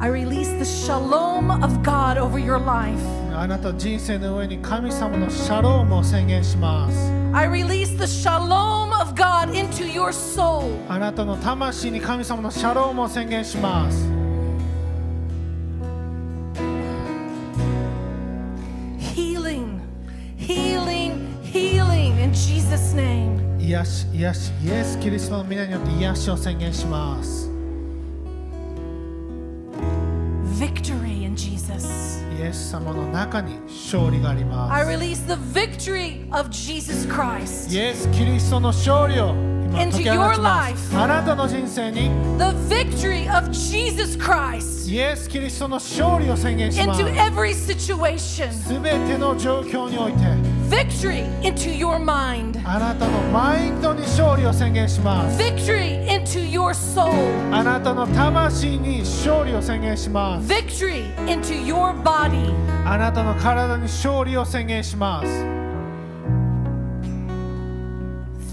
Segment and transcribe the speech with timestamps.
[0.00, 3.00] I release the shalom of God over your life.
[3.36, 10.78] あなた人生の上に神様のシャロームを宣言します I release the shalom of God into your soul.
[10.88, 14.08] あなたの魂に神様のシャロームを宣言します
[18.98, 19.80] Healing,
[20.36, 23.40] healing, healing in Jesus' name.
[23.58, 27.47] 癒し癒しイエス・キリストの皆によって癒しを宣言します
[32.69, 37.73] 様の中に勝利がありま I す release the victory of Jesus Christ.
[37.73, 41.02] イエス・キリストの勝利を今 Into 解き放ちま your す life.
[41.02, 48.52] あなたの人生に The victory of Jesus Christ イエス・キリストの勝利を宣言します into every situation.
[48.52, 50.18] すべての状況において
[50.70, 52.60] Victory into your mind.
[52.64, 57.10] あなたのマインドに勝利を宣言します Victory into your soul.
[57.52, 62.52] あなたの魂に勝利を宣言します Victory into your body.
[62.86, 65.26] あなたの体に勝利を宣言します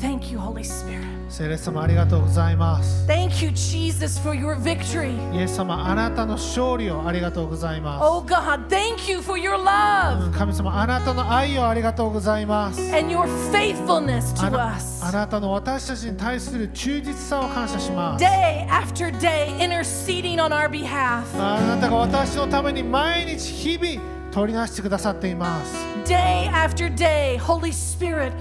[0.01, 1.04] Thank you, Holy Spirit.
[1.36, 5.12] 聖霊様ありがとうございます Thank you, Jesus, for your victory.
[5.36, 14.76] イエス様あなたの勝利をありがとうございま Oh God, thank you for your love す神様あなたの愛をありがとうございます and your faithfulness あ to な
[14.76, 15.04] us.
[15.04, 21.24] あなたの私たちに対する忠実さを感謝します Day after day, interceding on our behalf.
[21.38, 25.76] あなたが私のために毎日日々取りなしてくださっています
[26.06, 28.32] Day after day, Holy Spirit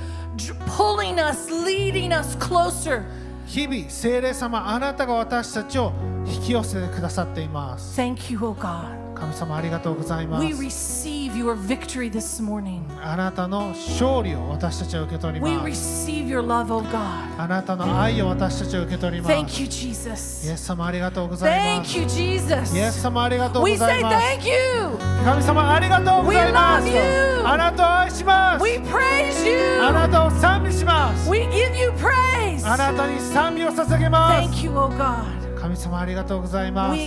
[0.66, 3.04] pulling us, leading us closer.
[3.48, 5.94] 日々聖霊様あなたが私たちを
[6.26, 9.05] 引き寄せてくださっています Thank you, oh God.
[9.16, 10.62] 神様ありがとうございま We す
[11.08, 12.82] receive your victory this morning.
[13.02, 17.42] あなたの勝利を私たちは受け取り We ます receive your love, oh God.
[17.42, 20.52] あなたの愛を私たちは受け取ります Thank you, イ Jesus.
[20.52, 22.76] エス様ありがとうございま Thank す you, Jesus.
[22.78, 24.98] イエス様ありがとうご We ざ say います thank you.
[25.26, 27.48] 神様ありがとうございます We love you.
[27.48, 29.94] あなたを愛します We praise あ you.
[29.94, 32.66] なたを賛美します We give you praise.
[32.68, 35.35] あなたに賛美を捧げます Thank you, oh God.
[35.76, 36.98] 神様ありがとうございます。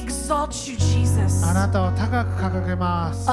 [1.45, 3.27] あなたを高く掲げます。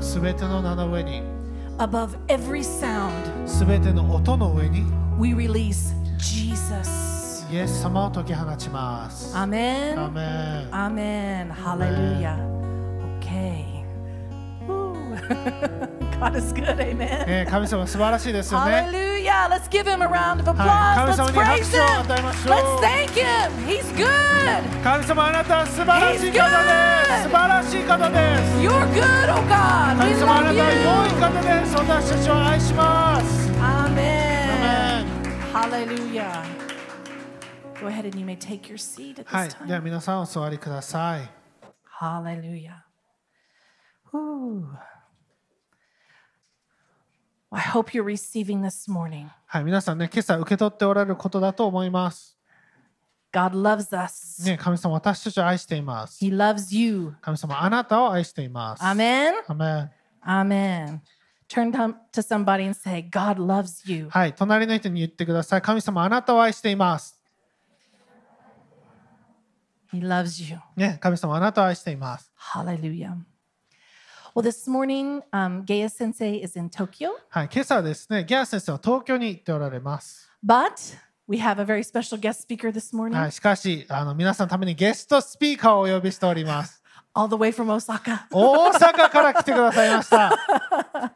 [0.00, 1.22] すべての名の上に。
[3.46, 4.82] すべての音の上に。
[7.52, 9.36] イエス様を解き放ちます。
[16.21, 16.21] Woo.
[16.21, 16.79] God is good.
[16.79, 17.23] Amen.
[17.27, 19.47] えー神様素晴らしいですよね Hallelujah.
[19.49, 21.17] Let's give him a round of はい applause.
[21.17, 21.99] 神様 Let's に拍 praise 手を him.
[22.01, 23.51] 与えましょう Let's thank him.
[23.67, 24.83] He's good.
[24.83, 27.23] 神様あなたは素晴らしい方です He's good.
[27.23, 29.97] 素晴らしい方です You're good, oh God.
[29.97, 30.83] 神 We 様あな love たは you.
[30.83, 33.61] 良い方です私たちを愛します Amen.
[33.61, 35.07] アメン
[35.53, 36.43] Hallelujah.
[37.79, 39.83] Go ahead and you may take your seat at はい this では time.
[39.83, 41.29] 皆さんお座りください
[41.99, 42.83] Hallelujah.
[44.13, 44.63] Whew.
[47.54, 49.26] I hope you're receiving this morning.
[49.46, 52.38] はい皆さんね今朝受け取っておられることだと思います
[53.30, 54.42] God loves us.
[54.44, 57.14] ね神様私たちを愛しています He loves you.
[57.20, 59.32] 神様あなたを愛しています Amen.
[59.46, 59.90] アメン
[60.26, 61.00] Amen.
[61.48, 64.08] Turn to to somebody and say, God loves you.
[64.08, 67.20] はい隣の人に言ってください神様あなたを愛しています
[69.92, 70.58] He loves you.
[70.74, 73.16] ね神様あなたを愛しています Hallelujah.
[74.35, 80.95] Well, this morning, um, Gaya Sensei is in Tokyo, はい今朝はですねギャー先生は東京に行っておられます but
[81.27, 86.81] we have a very special guest speaker this morning, はいしかしあの皆さんのためにゲストスピーカーをお呼びしております
[87.13, 88.27] all the way from Osaka.
[88.31, 90.37] 大阪から来てくださいました。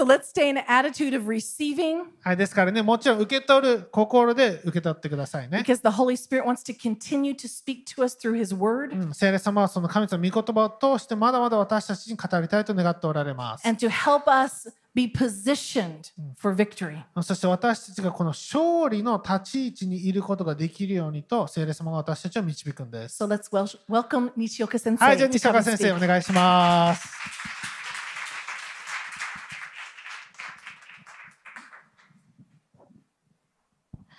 [0.00, 5.58] So let's stay in an attitude of receiving はい、ですからね、もちろん受け取る心で受け取ってくださいね。
[5.58, 13.68] because the Holy Spirit wants to continue to speak to us through His Word うん、聖霊様はその神様の御言葉を通してまだまだ私たちに語りたいと願っておられます。
[13.68, 17.02] and to help us be positioned for victory.
[17.20, 23.22] そして私たちがこの勝利の立ち位置にいることができるようにと聖霊様が私たちを導くんです。
[23.22, 24.96] So let's wel- welcome Nishioka Sensei.
[24.96, 27.69] はい、じゃあ西岡先生.お願いします。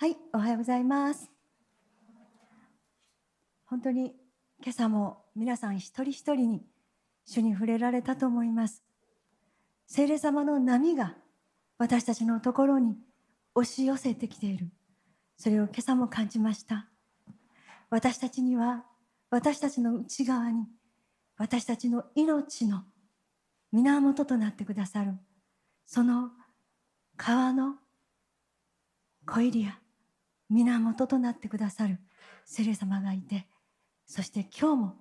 [0.02, 1.30] はい、おはようございます。
[3.66, 4.16] 本当に
[4.60, 6.66] 今朝も皆さん一人一人に
[7.24, 8.82] 主に触れられたと思います。
[9.86, 11.14] 聖霊様の波が
[11.78, 12.96] 私たちのところに
[13.54, 14.72] 押し寄せてきている。
[15.36, 16.88] それを今朝も感じました。
[17.88, 18.84] 私たちには
[19.30, 20.66] 私たちの内側に
[21.36, 22.82] 私たちの命の
[23.70, 25.12] 源となってくださる
[25.86, 26.30] その
[27.16, 27.76] 川の
[29.26, 29.78] 小入りや
[30.52, 31.98] 源となってくださる
[32.44, 33.46] 聖霊様がいて
[34.06, 34.94] そして今日も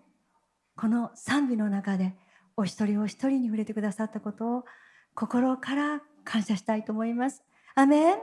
[0.76, 2.16] この賛美の中で
[2.58, 4.66] お一人お一人に触れてくださったことを
[5.14, 7.44] 心から感謝したいと思います。
[7.76, 8.18] アメン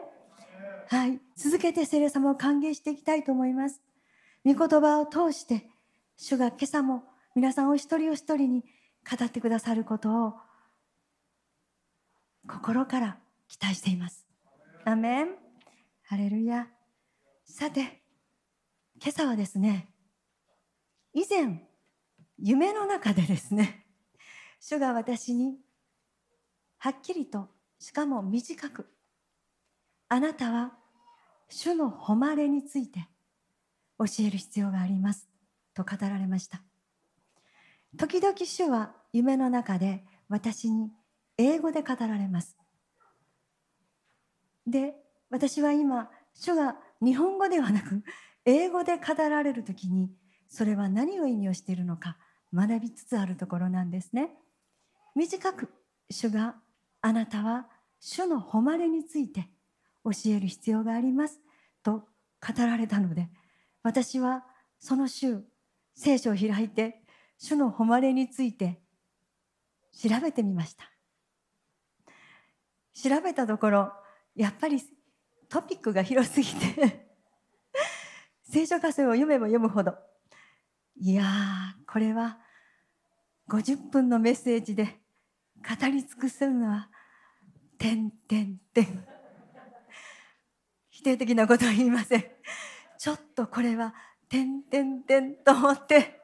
[0.91, 3.83] はい、続けて聖霊様を歓迎していきたいと思います。
[4.45, 5.69] 御言葉を通して
[6.17, 7.05] 主が今朝も
[7.35, 8.65] 皆さんお一人お一人に
[9.09, 10.35] 語ってくださることを
[12.49, 14.27] 心から期待しています。
[14.85, 15.29] アメン
[16.05, 16.69] ハレルヤ
[17.51, 18.03] さて
[19.01, 19.89] 今朝はですね
[21.15, 21.67] 以前
[22.39, 23.87] 夢の中でですね
[24.61, 25.59] 主が私に
[26.77, 27.49] はっきりと
[27.79, 28.93] しかも短く
[30.09, 30.79] あなたは
[31.49, 33.09] 主の誉れについて
[33.99, 35.29] 教える必要があります
[35.75, 36.63] と語られました。
[37.97, 40.93] 時々主は夢の中で私に
[41.39, 42.57] 英語で語られます。
[44.67, 44.95] で
[45.31, 48.03] 私は今主が日本語ではなく
[48.45, 50.11] 英語で語られる時に
[50.49, 52.17] それは何を意味をしているのか
[52.53, 54.31] 学びつつあるところなんですね。
[55.15, 55.69] 短く
[56.11, 56.57] 主が
[57.03, 57.67] あなたは
[58.01, 59.49] 主の誉れについて
[60.05, 61.41] 教える必要があります
[61.83, 62.07] と語
[62.57, 63.29] られたので
[63.83, 64.45] 私は
[64.79, 65.43] その週
[65.95, 67.03] 聖書を開いて
[67.37, 68.81] 主の誉れについて
[69.93, 70.91] 調べてみました。
[72.95, 73.93] 調べたところ
[74.35, 74.81] やっぱり
[75.49, 77.09] トピックが広すぎて
[78.45, 79.97] 聖書箇所を読めば読むほど。
[81.01, 82.41] いやーこれは
[83.49, 85.01] 50分のメッセージで
[85.57, 86.91] 語り尽くせるのは
[87.79, 89.07] 「てんてんてん」
[90.91, 92.25] 否定的なことは言いません。
[92.99, 93.95] ちょっとこれは
[94.29, 96.21] 「てんてんてん」と思って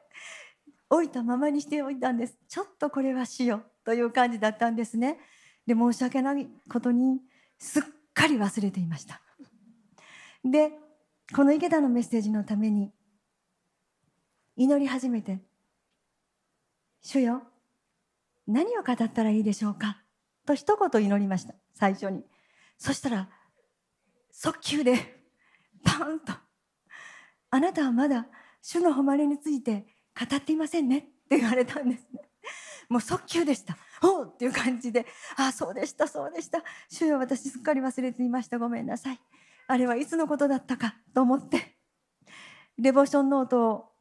[0.89, 2.37] 置いたままにしておいたんです。
[2.47, 5.19] ちょっとこれはしようという感じだったんですね。
[5.65, 7.21] で申し訳ないことに
[7.57, 7.83] すっ
[8.15, 9.21] かり忘れていました。
[10.43, 10.71] で
[11.35, 12.91] この池田のメッセージのために
[14.55, 15.39] 祈り始めて
[17.01, 17.43] 「主よ
[18.47, 20.01] 何を語ったらいいでしょうか?」
[20.45, 22.23] と一言祈りました最初に。
[22.77, 23.29] そしたら
[24.31, 25.23] 速攻で
[25.83, 26.33] パンと
[27.51, 28.27] 「あなたはまだ
[28.61, 29.85] 主の誉れについて
[30.19, 32.21] 語っていませんね」って言われたんですね。
[32.89, 35.05] もう速攻でした「おう!」っていう感じで
[35.37, 36.63] 「ああそうでしたそうでした。
[36.89, 38.59] 主よ私すっかり忘れていました。
[38.59, 39.19] ごめんなさい」
[39.67, 41.75] あれはいつのことだったかと思って。
[42.77, 43.91] デボーションノートを、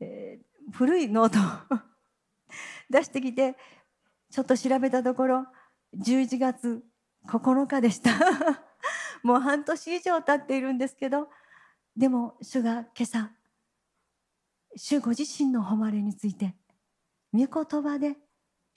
[0.00, 1.78] えー、古いノートを
[2.90, 3.56] 出してきて
[4.30, 5.46] ちょっと調べたところ
[5.96, 6.84] 11月
[7.26, 8.10] 9日でした。
[9.22, 11.28] もう半年以上経っているんですけど
[11.96, 13.32] でも主が今朝
[14.76, 16.54] 主ご自身の誉れについて
[17.32, 18.16] 御言葉で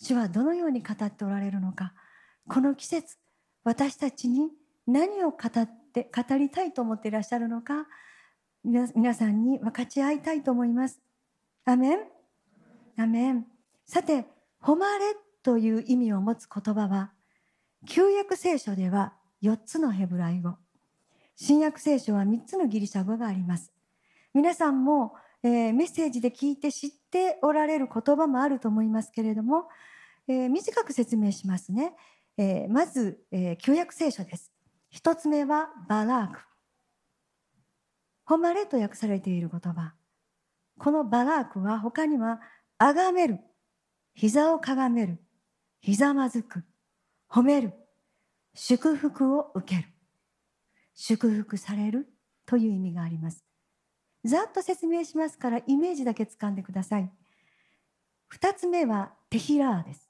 [0.02, 1.94] 主はどのように語っておられるのか。
[2.48, 3.18] この季節
[3.64, 4.50] 私たちに
[4.88, 7.86] 何を語って語りたいと思っていらっしゃるのか
[8.64, 11.00] 皆さんに分かち合いたいと思います。
[11.66, 12.00] アメン。
[12.98, 13.46] アメン。
[13.86, 14.26] さて
[14.62, 17.14] 「誉れ」という意味を持つ言葉は
[17.86, 20.56] 旧約聖書では4つのヘブライ語。
[21.36, 23.72] 新約聖書は3つのギリシャ語があります。
[24.34, 29.70] 皆さんも、えー、メッセージで聞いて知っておられる言葉もあると思いますけれども、
[30.30, 31.94] えー、短く説明しますね、
[32.38, 34.54] えー、まず、え旧約聖書です。
[34.94, 36.40] 1つ目はバラーク。
[38.26, 39.96] 誉れと訳されている言葉。
[40.78, 42.40] このバラークは他には
[42.78, 43.40] 崇める。
[44.14, 45.18] 膝をかがめる。
[45.82, 46.64] ひざまずく。
[47.28, 47.74] 褒める。
[48.54, 49.88] 祝福を受ける。
[50.94, 52.08] 祝福される。
[52.46, 53.44] という意味があります。
[54.24, 57.12] ざっと説明しますからイメージだけ掴んでください。
[58.28, 60.09] 二つ目はテヒラーです。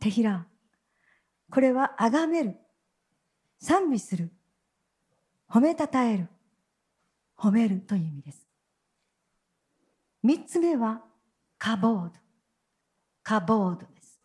[0.00, 0.58] テヒラー
[1.50, 2.56] これは崇める。
[3.58, 4.30] 賛美する。
[5.50, 6.28] 褒めたたえる。
[7.36, 8.46] 褒めるという意味です。
[10.22, 11.02] 三つ目は
[11.58, 12.12] カボード。
[13.22, 14.20] カボードです。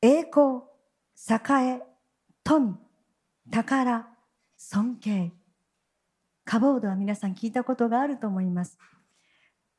[0.00, 0.62] 栄光
[1.14, 1.82] 栄
[2.42, 2.76] 富。
[3.50, 4.08] 宝
[4.56, 5.32] 尊敬。
[6.44, 8.78] カボードは皆さん聞いたことがあると思います。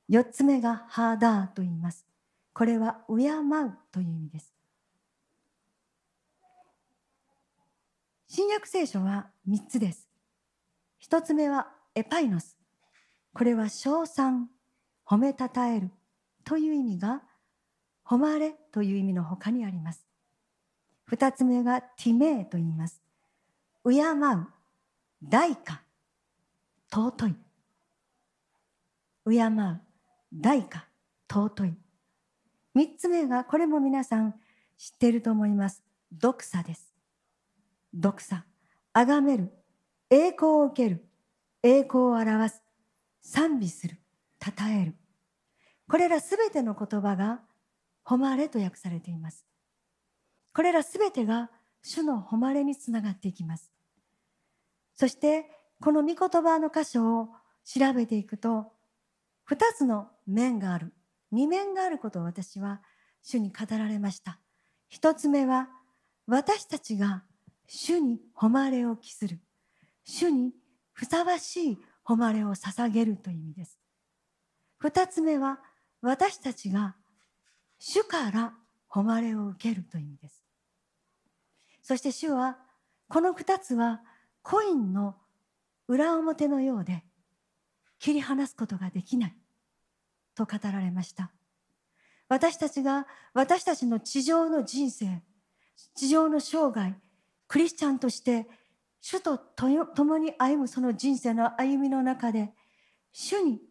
[0.08, 2.07] 四つ目がハーダーと言います。
[2.58, 4.52] これは敬うという意味です
[8.28, 10.10] 新約聖書は3つです。
[11.08, 12.58] 1つ目はエパイノス。
[13.34, 14.50] これは称賛、
[15.06, 15.92] 褒めたたえる
[16.44, 17.22] という意味が、
[18.04, 20.08] 誉れという意味の他にあります。
[21.12, 23.02] 2つ目がティメイと言います。
[23.86, 24.48] 敬う、
[25.24, 25.84] 代価、
[26.92, 27.36] 尊い。
[29.30, 29.82] 敬う、
[30.34, 30.88] 代価、
[31.30, 31.87] 尊い。
[32.78, 34.36] 3つ目が、これも皆さん
[34.78, 35.84] 知っていると思います。
[36.14, 36.94] 読者です。
[37.92, 38.46] 独さ、
[38.94, 39.52] 崇める、
[40.12, 41.04] 栄光を受ける、
[41.64, 42.62] 栄光を表す、
[43.24, 43.98] 賛美する、
[44.40, 44.96] 称える。
[45.90, 47.42] これらすべての言葉が
[48.04, 49.44] 誉れと訳されています。
[50.54, 51.50] これらすべてが
[51.82, 53.72] 主の誉れにつながっていきます。
[54.94, 55.50] そして、
[55.82, 57.30] この御言葉の箇所を
[57.64, 58.72] 調べていくと、
[59.46, 60.94] 二つの面がある、
[61.32, 62.82] 二面があることを私は
[63.22, 64.40] 主に語られました。
[64.88, 65.70] 一つ目は、
[66.26, 67.24] 私たちが
[67.68, 69.40] 主に誉れを期する。
[70.04, 70.54] 主に
[70.94, 73.80] ふさわしい誉れを捧げるという意味です。
[74.78, 75.60] 二つ目は、
[76.02, 76.96] 私たちが
[77.80, 78.54] 主から
[78.88, 80.44] 誉れを受けるという意味です。
[81.82, 82.58] そして主は、
[83.10, 84.02] この二つは
[84.42, 85.16] コインの
[85.88, 87.04] 裏表のようで
[88.00, 89.36] 切り離すことができない
[90.38, 91.32] と語られました。
[92.30, 95.24] 私たちが私たちの地上の人生、
[95.96, 96.94] 地上の生涯、
[97.48, 98.48] クリスチャンとして
[99.02, 102.52] 主と共に歩むその人生の歩みの中で
[103.14, 103.62] 主に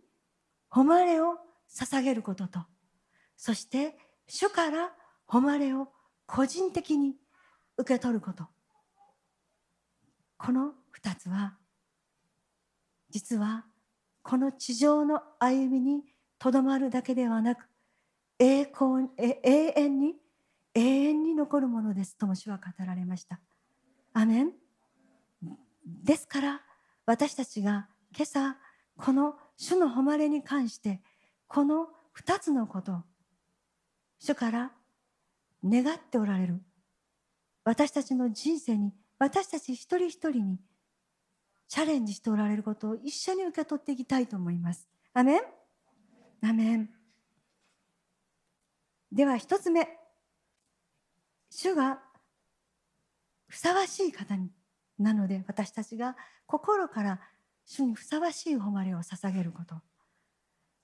[0.71, 1.35] 誉れを
[1.71, 2.61] 捧げることと
[3.37, 3.97] そして
[4.29, 4.93] 主から
[5.27, 5.89] 誉れを
[6.27, 7.17] 個人的に
[7.77, 8.45] 受け取ること
[10.39, 11.55] この二つは
[13.11, 13.67] 実は
[14.23, 16.03] この地上の歩みに
[16.39, 17.67] とどまるだけではなく
[18.39, 20.15] 栄光永遠に
[20.75, 23.41] 永遠に残るものですとも主は語られました。
[24.13, 24.53] アメン
[25.87, 26.63] ですから
[27.07, 28.57] 私たちが今朝
[28.97, 31.01] この主の誉れに関して
[31.49, 31.89] この
[32.19, 33.03] 2つのこと
[34.19, 34.73] 主から
[35.65, 36.61] 願っておられる
[37.65, 40.59] 私たちの人生に私たち一人一人に
[41.69, 44.87] チャレンジしておられることを一緒に受け取っていきたいと思います。
[45.15, 45.41] アメン
[46.43, 46.91] アメン
[49.13, 49.89] では一つ目。
[51.49, 52.01] 主が
[53.49, 54.51] ふさわしい方に
[54.99, 56.17] なので私たちが
[56.47, 57.21] 心から
[57.65, 59.77] 主にふさわしい誉れを捧げること。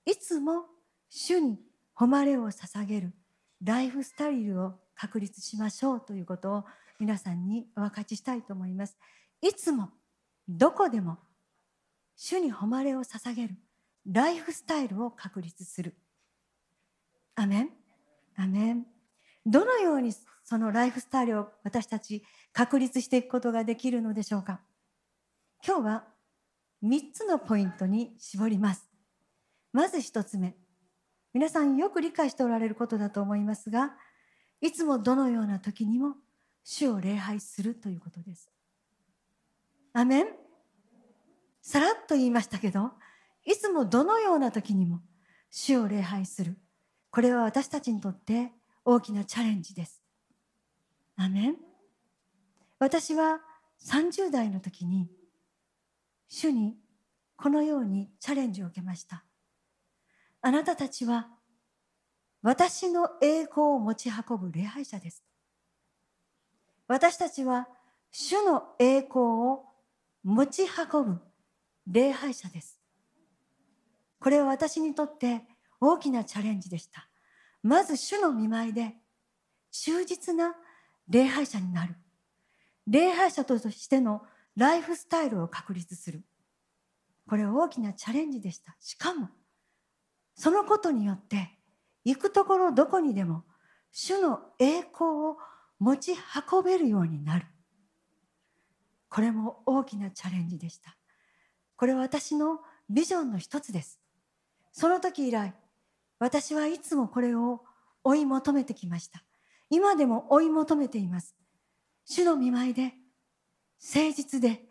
[0.05, 0.65] いつも
[1.09, 1.59] 主に
[1.93, 3.13] 誉れを捧げる
[3.63, 6.63] ライフスタイルを確立しましょうということを
[6.99, 8.97] 皆さんにお分かちしたいと思います。
[9.41, 9.89] いつも
[10.47, 11.17] どこでも
[12.15, 13.55] 主に誉れを捧げる。
[14.05, 15.95] ライフスタイルを確立する。
[17.35, 17.69] アメン？
[18.35, 18.85] アメン。
[19.45, 24.59] どのようにそのライフスタイルを私たち確立していくことができるのでしょうか？
[25.65, 26.03] 今日は
[26.83, 28.89] 3つのポイントに絞ります。
[29.71, 30.55] まず1つ目。
[31.33, 33.93] 皆さんよく理解しておられることだと思いますが
[34.61, 36.15] いつもどのような時にも
[36.63, 38.49] 主を礼拝するということです。
[39.93, 40.27] アメン？
[41.61, 42.91] さらっと言いましたけど
[43.45, 45.01] いつもどのような時にも
[45.49, 46.57] 主を礼拝する。
[47.11, 48.51] これは私たちにとって
[48.85, 50.01] 大きなチャレンジです。
[51.15, 51.55] アメン。
[52.79, 53.39] 私は
[53.85, 55.09] 30代の時に
[56.27, 56.75] 主に
[57.35, 59.23] このようにチャレンジを受けました。
[60.41, 61.27] あなたたちは
[62.41, 65.23] 私の栄光を持ち運ぶ礼拝者です。
[66.87, 67.67] 私たちは
[68.11, 69.63] 主の栄光を
[70.23, 71.19] 持ち運ぶ
[71.87, 72.82] 礼拝者です。
[74.23, 75.41] これは私にとって
[75.81, 77.09] 大きなチャレンジでした。
[77.61, 78.93] まず主の見舞いで
[79.69, 80.55] 忠実な
[81.09, 81.95] 礼拝者になる。
[82.87, 84.21] 礼拝者としての
[84.55, 86.23] ライフスタイルを確立する。
[87.27, 88.77] これは大きなチャレンジでした。
[88.79, 89.27] しかも
[90.35, 91.49] そのことによって
[92.05, 93.43] 行くところどこにでも
[93.91, 95.37] 主の栄光を
[95.79, 96.13] 持ち
[96.49, 97.45] 運べるようになる。
[99.09, 100.95] これも大きなチャレンジでした。
[101.75, 103.99] これは私のビジョンの一つです。
[104.73, 105.53] その時以来
[106.19, 107.61] 私はいつもこれを
[108.03, 109.23] 追い求めてきました。
[109.69, 111.35] 今でも追い求めています。
[112.05, 112.93] 主の見舞いで
[113.81, 114.63] 誠実で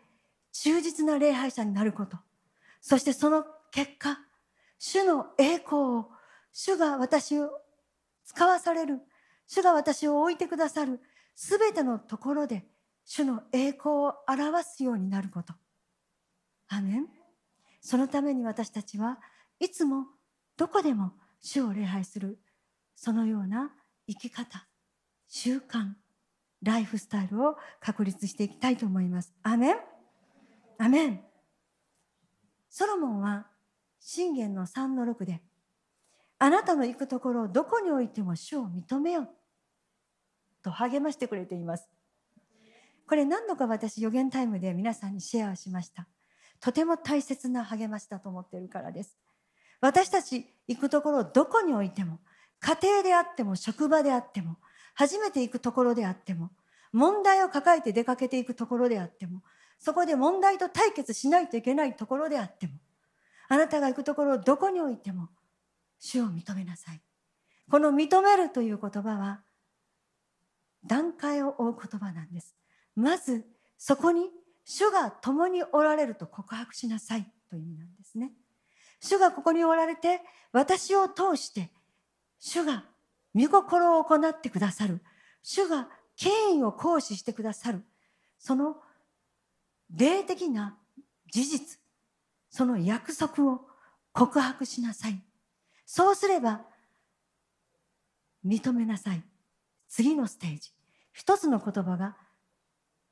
[0.51, 2.17] 忠実な礼拝者になること。
[2.81, 4.19] そしてその結果
[4.77, 6.09] 主の栄光を
[6.51, 7.49] 主が私を
[8.25, 8.99] 使わされる
[9.47, 11.01] 主が私を置いてくださる
[11.35, 12.65] すべてのところで
[13.05, 15.53] 主の栄光を表すようになること。
[16.67, 17.07] アメン。
[17.81, 19.19] そのために私たちは
[19.63, 20.07] いつも
[20.57, 22.37] どこでも主を礼拝する
[22.97, 23.71] そのような
[24.09, 24.67] 生き方
[25.29, 25.93] 習慣
[26.61, 29.33] ライフスタイルを確立していきたいと思います。
[29.41, 29.75] アメン
[30.79, 31.21] アメン
[32.69, 33.47] ソロモンは
[34.01, 35.41] 信玄の3の6で
[36.39, 39.29] あなたの行くところをどこにおいても主を認めよ
[40.61, 41.87] と励ましてくれています。
[43.07, 46.05] これ何度か私予言タイムで皆さんにシェアしました。
[46.59, 49.22] とても大切な励ましだと思っているからです。
[49.83, 52.19] 私たち行くところどこにおいても
[52.61, 54.55] 家庭であっても職場であっても
[54.93, 56.51] 初めて行くところであっても
[56.93, 59.41] 問題を抱えて出かけていくところであっても
[59.79, 62.75] そこで問題と対決しないといけないところであっても
[63.49, 65.27] あなたが行くところどこにおいても
[65.99, 67.01] 主を認めなさい。
[67.69, 69.41] この認めるという言葉は
[70.85, 72.55] 段階を追う言葉なんです。
[72.95, 73.45] まず
[73.77, 74.29] そこに
[74.63, 78.31] 主が共におられると告白しなさいという意味なんですね。
[79.03, 80.21] 主がここにおられて
[80.53, 81.69] 私を通して
[82.39, 82.85] 主が
[83.35, 85.01] 御心を行ってくださる。
[85.41, 87.83] 主が権威を行使してくださる。
[88.39, 88.77] その
[89.93, 90.77] 霊的な
[91.31, 91.79] 事実
[92.49, 93.61] その約束を
[94.13, 95.21] 告白しなさい。
[95.85, 96.61] そうすれば
[98.45, 99.23] 認めなさい。
[99.89, 100.71] 次のステージ。
[101.11, 102.15] 一つの言葉が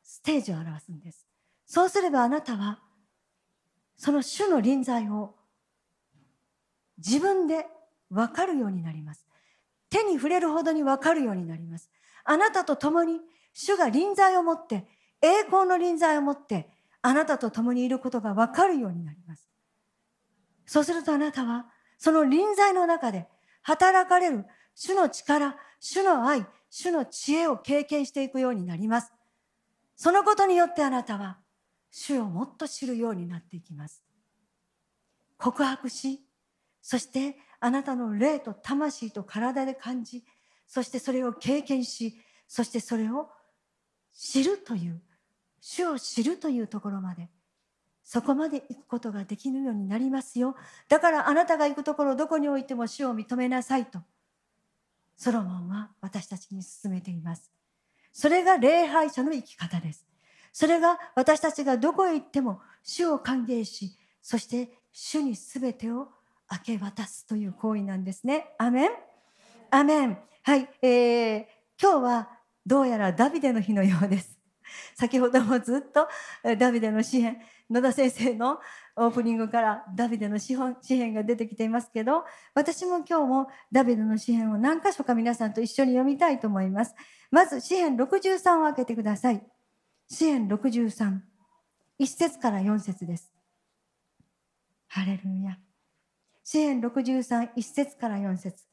[0.03, 1.27] ステージを表すんです。
[1.65, 2.79] そうすればあなたは
[3.97, 5.35] その主の臨在を
[7.05, 7.67] 自分で
[8.09, 9.25] 分かるようになります。
[9.89, 11.89] 手に触れるほどに分かるようになります。
[12.23, 13.19] あなたと共に
[13.53, 14.87] 主が臨在を持って
[15.21, 16.69] 栄光の臨在を持って
[17.01, 19.49] あなたと共にいることが分かるようになります。
[20.65, 21.65] そうするとあなたは
[21.97, 23.27] その臨在の中で
[23.63, 29.11] 働かれる主の力主の愛主の知恵を経験していくようになります。
[29.95, 31.39] そのことによってあなたは
[31.91, 34.01] 主をもっと知るようになっていきます。
[35.37, 36.23] 告白し
[36.81, 40.23] そしてあなたの霊と魂と体で感じ
[40.67, 43.29] そしてそれを経験しそしてそれを
[44.13, 45.01] 知るという
[45.59, 47.29] 主を知るというところまで
[48.03, 50.55] そこまで行くことができるようになりますよ。
[50.89, 53.99] だからあなたが行くところどこにおいても主を認めなさいと
[55.15, 57.51] ソロモンは私たちに勧めています。
[58.11, 60.05] それが礼拝者の生き方です。
[60.51, 66.09] それが私たちがどこへ行っても主を歓迎しそして主に全てを
[66.51, 68.53] 明け渡すという行為なんですね。
[68.57, 68.89] アメン。
[69.69, 70.17] アメン。
[70.43, 71.45] はい、えー、
[71.81, 72.29] 今日は
[72.65, 74.37] どうやらダビデの日のようです。
[74.95, 76.07] 先ほどもずっと
[76.57, 78.59] ダビデの詩篇野田先生の
[78.95, 86.95] オープニングからダビデの詩篇が出てきていますけど私も今日もダビデの詩篇を何箇所か皆さんと一緒に読みたいと思います。
[87.29, 89.45] まず詩篇63を開けてください。
[90.07, 91.19] 詩篇63
[91.99, 93.31] 1節から4節です。
[94.87, 95.57] ハレルヤ。
[96.43, 98.71] 詩篇63 1節から4節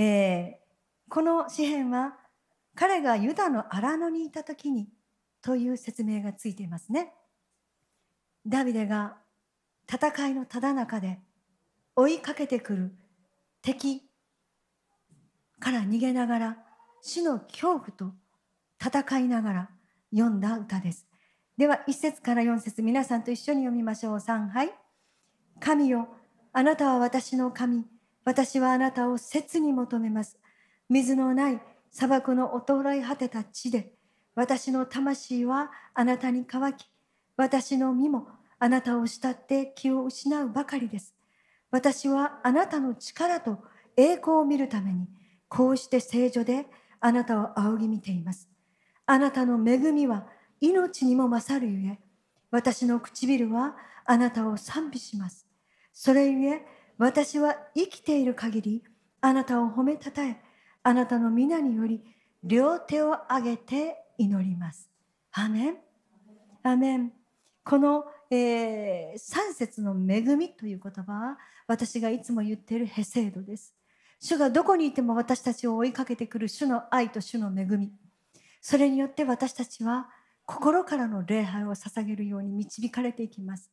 [0.00, 2.16] えー、この詩篇は
[2.76, 4.88] 彼がユダの荒野にいた時に
[5.42, 7.12] という説明がついていますね。
[8.46, 9.16] ダビデが
[9.92, 11.18] 戦いのただ中で
[11.96, 12.94] 追いかけてくる
[13.60, 14.07] 敵
[15.60, 16.56] から逃げながら
[17.02, 18.12] 死の恐怖と
[18.80, 19.70] 戦いながら
[20.10, 21.06] 読んだ歌です。
[21.56, 24.16] では1節から4節皆さんと一緒に読みましょう。
[24.16, 24.72] 3杯。
[25.60, 26.08] 神よ、
[26.52, 27.84] あなたは私の神。
[28.24, 30.38] 私はあなたを切に求めます。
[30.88, 33.92] 水のない砂漠の衰え果てた地で、
[34.34, 36.86] 私の魂はあなたに乾き、
[37.36, 38.28] 私の身も
[38.60, 41.14] あなたを慕って気を失うばかりです。
[41.70, 43.58] 私はあなたの力と
[43.96, 45.08] 栄光を見るために、
[45.48, 46.66] こうして聖女で
[47.00, 48.48] あなたを仰ぎ見ています。
[49.06, 50.26] あなたの恵みは
[50.60, 51.98] 命にも勝るゆえ、
[52.50, 55.46] 私の唇はあなたを賛美します。
[55.92, 56.66] それゆえ、
[56.98, 58.82] 私は生きている限り
[59.20, 60.40] あなたを褒めたたえ
[60.82, 62.02] あなたの皆により
[62.42, 64.90] 両手を上げて祈ります
[65.32, 65.76] アメン
[66.64, 67.12] アメン
[67.64, 73.74] この、えー、3節の恵みという言葉は私がいつも言っているヘセードです
[74.20, 77.92] 主がどこにいても私たちを追いかけてくる主の愛と主の恵み。
[78.60, 80.08] それによって私たちは
[80.44, 83.70] 心からの礼拝を捧げるように導かれていきます。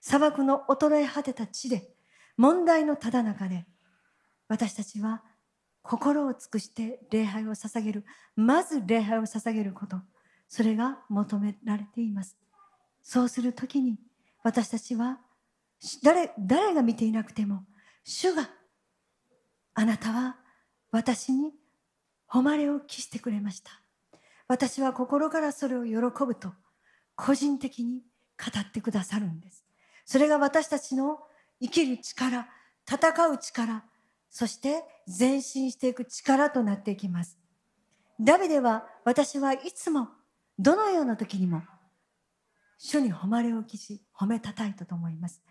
[0.00, 1.90] 砂漠の衰え果てた地で
[2.36, 3.66] 問題のただ中で
[4.48, 5.22] 私たちは
[5.82, 8.04] 心を尽くして礼拝を捧げる。
[8.36, 9.96] まず礼拝を捧げること。
[10.48, 12.36] それが求められています。
[13.02, 13.98] そうする時に
[14.42, 15.18] 私たちは
[16.02, 17.64] 誰誰が見ていなくても
[18.04, 18.48] 主が
[19.80, 20.36] あなたは
[20.92, 21.54] 私に
[22.26, 23.70] 誉れを期してくれました。
[24.46, 25.94] 私は心からそれを喜
[26.26, 26.52] ぶと
[27.14, 28.02] 個人的に
[28.38, 29.64] 語ってくださるんです。
[30.04, 31.20] それが私たちの
[31.62, 32.46] 生きる力
[32.86, 33.82] 戦う力
[34.28, 34.84] そして
[35.18, 37.38] 前進していく力となっていきます。
[38.20, 40.08] ダビデは私はいつも
[40.58, 41.62] どのような時にも
[42.76, 45.42] 主に誉れを期し褒めたたいたと思います。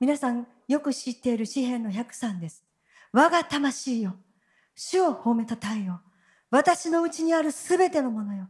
[0.00, 2.69] 皆さんよく知っている詩篇の103です。
[3.12, 4.16] 我が魂よ。
[4.74, 6.00] 主を褒めたたえよ。
[6.50, 8.48] 私のうちにあるすべてのものよ。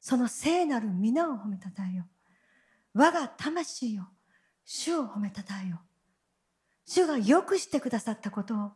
[0.00, 2.04] その聖なる皆を褒めたたえよ。
[2.94, 4.08] 我が魂よ。
[4.64, 5.80] 主を褒めたたえよ。
[6.84, 8.72] 主がよくしてくださったことを。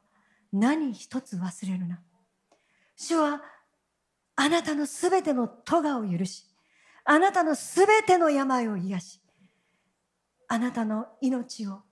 [0.53, 2.01] 何一つ忘れるな。
[2.96, 3.42] 主は
[4.37, 6.46] あなたのすべての咎を許し、
[7.05, 9.20] あなたのすべての病を癒し、
[10.49, 11.83] あなたの命を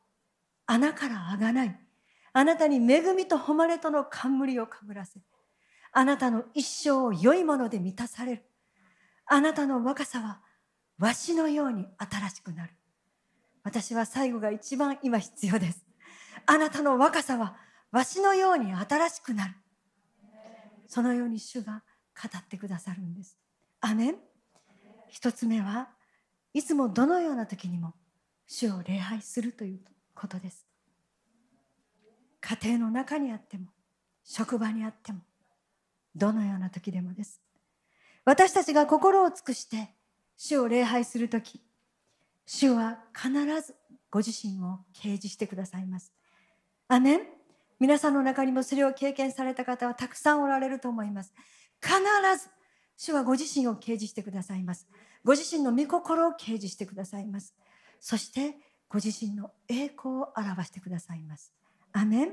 [0.66, 1.80] 穴からあがない、
[2.36, 5.20] あなたに恵みと誉れとの冠をかぶらせ、
[5.92, 8.42] あなたの一生を良いもので満たされる。
[9.26, 10.40] あなたの若さは
[10.98, 12.72] わしのように新しくなる。
[13.62, 15.86] 私は最後が一番今必要です。
[16.44, 17.56] あなたの若さは
[17.92, 19.54] わしのように新しくなる。
[20.88, 21.84] そのように主が
[22.20, 23.38] 語ってくださるんです。
[23.80, 24.16] アメン
[25.08, 25.88] 一つ目は
[26.52, 27.94] いつもどのような時にも
[28.48, 29.80] 主を礼拝するという
[30.16, 30.66] ことです。
[32.44, 33.68] 家庭の中にあっても
[34.22, 35.20] 職場にあっても
[36.14, 37.40] どのような時でもです。
[38.26, 39.94] 私たちが心を尽くして
[40.36, 41.60] 主を礼拝する時
[42.46, 43.74] 主は必ず
[44.10, 46.12] ご自身を掲示してくださいます。
[46.88, 47.20] アメン
[47.80, 51.32] 皆さんの中にもそれを経験された方はたくさんおられると思います。
[51.82, 51.98] 必
[52.38, 52.50] ず
[52.96, 54.86] 主はご自身を掲示してくださいます。
[55.24, 57.54] ご自身の御心を掲示してくださいます。
[58.00, 58.56] そして
[58.90, 61.54] ご自身の栄光を表してくださいます。
[61.96, 62.32] アメン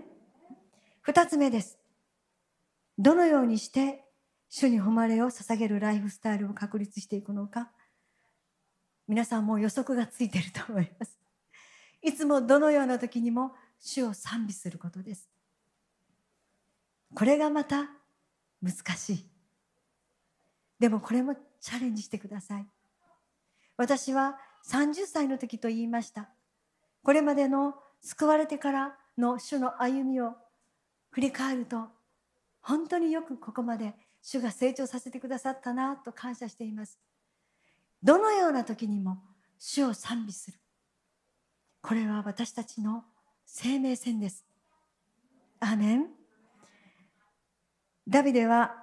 [1.02, 1.78] 二つ目です。
[2.98, 4.04] どのようにして
[4.50, 7.70] 主に誉れを捧げるライフスタイルを確立していくのか。
[9.08, 11.16] 皆さんも予測がついていると思います。
[12.02, 15.30] いつもどのような時にも主を賛美することです。
[17.14, 17.88] これがまた
[18.64, 19.26] 難しい。
[20.80, 22.66] でもこれもチャレンジしてください。
[23.78, 26.32] 私は30歳の時と言いました。
[27.04, 30.34] これまでの救われてからの主の歩みを
[31.12, 31.88] 振り返ると、
[32.62, 37.00] 本当によくここまで主が成長させてくださったなと感謝しています。
[38.04, 39.18] どのような時にも
[39.58, 40.60] 主を賛美する。
[41.82, 43.04] これは私たちの
[43.46, 44.46] 生命線です。
[45.60, 46.08] アメン。
[48.08, 48.76] ダビデは、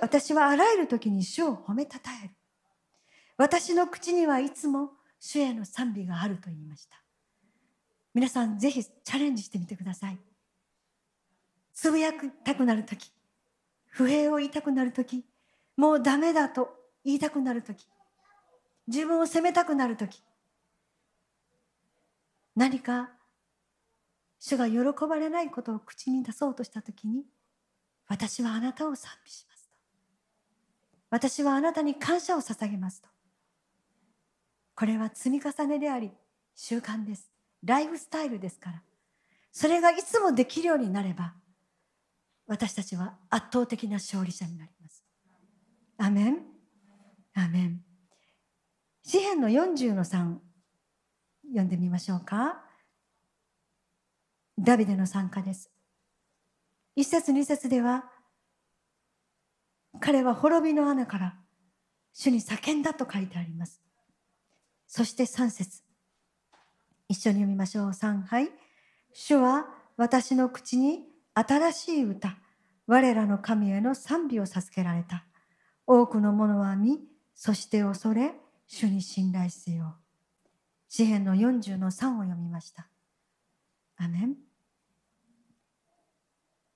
[0.00, 2.34] 私はあらゆる時に主を褒めたたえる。
[3.36, 7.02] 私の口にはいつも主への賛美があると言いました。
[8.14, 10.18] 皆さんぜひチャレンジしてみてください。
[11.72, 13.12] つぶやきたくなる時、
[13.86, 15.24] 不平を言いたくなる時、
[15.76, 16.70] もうダメだと
[17.04, 17.86] 言いたくなる時、
[18.86, 20.22] 自分を責めたくなる時、
[22.56, 23.10] 何か
[24.38, 27.24] 主が喜ばれないことを口に出そうとした時に
[28.08, 29.70] 私はあなたを賛美しますと。
[31.10, 33.08] 私はあなたに感謝を捧げますと。
[34.74, 36.10] これは積み重ねであり
[36.54, 37.30] 習慣です。
[37.64, 38.82] ライフスタイルですから。
[39.52, 41.34] それがいつもできるようになれば
[42.46, 45.04] 私たちは圧倒的な勝利者になります。
[45.98, 46.38] アメン。
[47.34, 47.80] アメン。
[49.04, 50.36] 詩篇の40の3
[51.46, 52.64] 読んでみましょうか。
[54.58, 55.70] ダビデの参加です。
[56.96, 58.10] 一節二節では、
[60.00, 61.36] 彼は滅びの穴から
[62.12, 63.80] 主に叫んだと書いてあります。
[64.88, 65.82] そして三節。
[67.10, 67.92] 一緒に読みましょう。
[67.92, 68.50] 三はい。
[69.12, 72.36] 主は私の口に新しい歌、
[72.86, 75.24] 我らの神への賛美を授けられた。
[75.88, 77.00] 多くの者は見、
[77.34, 78.34] そして恐れ、
[78.68, 79.96] 主に信頼せよ。
[80.88, 82.86] 詩篇の40の3を読みました。
[83.96, 84.36] アメン。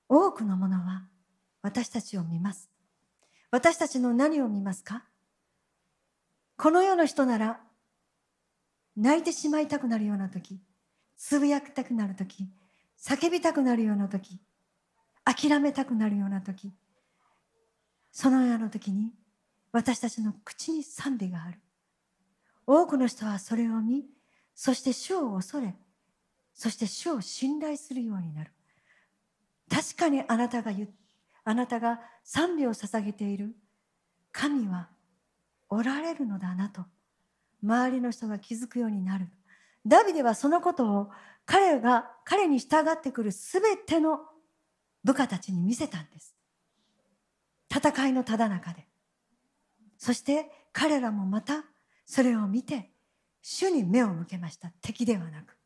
[0.09, 1.07] 多くのものは
[1.63, 2.69] 私たちを見ます。
[3.53, 5.05] 私たちの何を見ますか？
[6.57, 7.61] この世の人なら
[8.97, 10.61] 泣いてしまいたくなるような時、
[11.17, 12.49] つぶやきたくなる時、
[13.01, 14.39] 叫びたくなるような時、
[15.25, 16.73] 諦めたくなるような時、
[18.13, 19.13] そのような時に
[19.73, 21.59] 私たちの口に賛美がある。
[22.67, 24.05] 多くの人はそれを見、
[24.55, 25.75] そして主を恐れ、
[26.55, 28.53] そして主を信頼するようになる。
[29.69, 30.89] 確かにあなたが言
[31.45, 33.55] あなたが賛美を捧げている
[34.33, 34.89] 神は
[35.69, 36.83] おられるのだなと
[37.65, 39.27] 周りの人が気づくようになる。
[39.87, 41.11] ダビデはそのことを
[41.47, 44.21] 彼が彼に従ってくるすべての
[45.03, 46.35] 部下たちに見せたんです。
[47.75, 48.87] 戦いのただ中で。
[49.99, 51.65] そして彼らもまた
[52.07, 52.91] それを見て
[53.43, 54.71] 主に目を向けました。
[54.83, 55.57] 敵ではなく。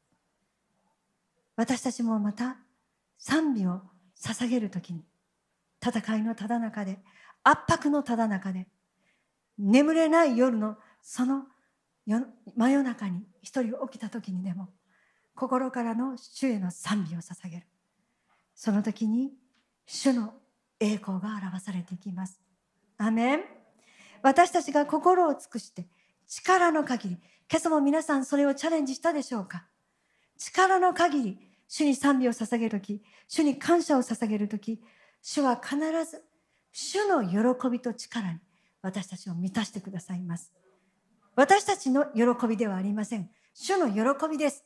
[1.56, 2.56] 私たちもまた
[3.18, 3.82] 賛美を
[4.20, 5.02] 捧げる時に
[5.84, 6.98] 戦いのただ中で
[7.42, 8.68] 圧迫のただ中で
[9.58, 11.44] 眠れない夜のその
[12.57, 14.71] 真夜中に一人起きた時にでも
[15.35, 17.66] 心からの主への賛美を捧げる。
[18.55, 19.33] その時に
[19.87, 20.35] 主の
[20.81, 22.40] 栄光が表されていきます。
[22.97, 23.40] アメン。
[24.23, 25.87] 私たちが心を尽くして
[26.27, 27.18] 力の限り
[27.51, 29.66] 今朝も皆さんそれをチャレンジしたでしょうか。
[30.37, 34.81] 力の限り主に賛美を捧げるとき、主に感謝を捧げるとき、
[35.21, 35.77] 主は必
[36.11, 36.25] ず
[36.73, 38.38] 主の喜びと力に
[38.81, 40.53] 私たちを満たしてくださいます。
[41.38, 43.31] 私たちの喜びではありません。
[43.55, 44.64] 主の喜びです。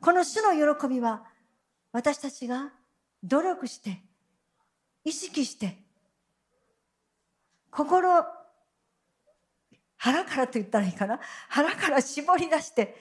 [0.00, 1.22] この主の喜びは
[1.92, 2.72] 私たちが
[3.22, 4.02] 努力して、
[5.04, 5.78] 意識して、
[7.70, 8.10] 心、
[9.96, 12.96] 腹からと言ったらいいかな腹から絞り出して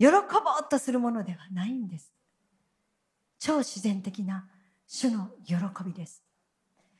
[0.00, 2.12] 喜ぼうとするものではないんです。
[3.38, 4.44] 超自然的な
[4.88, 6.20] 主の喜びです。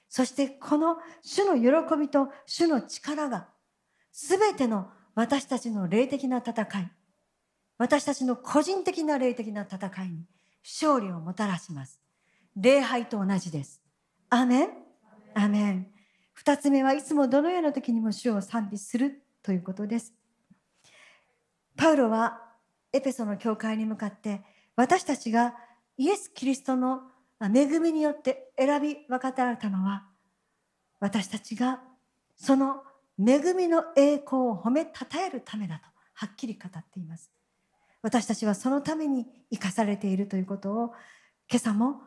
[0.09, 3.49] そしてこの主の喜びと主の力が
[4.13, 6.91] 全ての私たちの霊的な戦い、
[7.79, 10.27] 私たちの個人的な霊的な戦いに
[10.63, 11.99] 勝利をもたらします。
[12.55, 13.81] 礼拝と同じです。
[14.29, 14.69] アメン？
[15.35, 15.87] アメン。
[16.35, 20.13] 二つ目はいつもどのような時にも主を賛美するということです。
[21.79, 22.43] パウロは
[22.93, 24.43] エペソの教会に向かって
[24.77, 25.55] 私たちが
[25.97, 27.01] イエス・キリストの
[27.41, 30.05] 恵みによって選び分かたれたのは
[31.01, 31.81] 私たちが
[32.37, 32.83] その
[33.19, 37.31] 恵みの栄光を褒めたたえるためだとはっきり語っています。
[38.03, 40.95] 私たちはそのために生かされているということを
[41.51, 42.03] 今朝も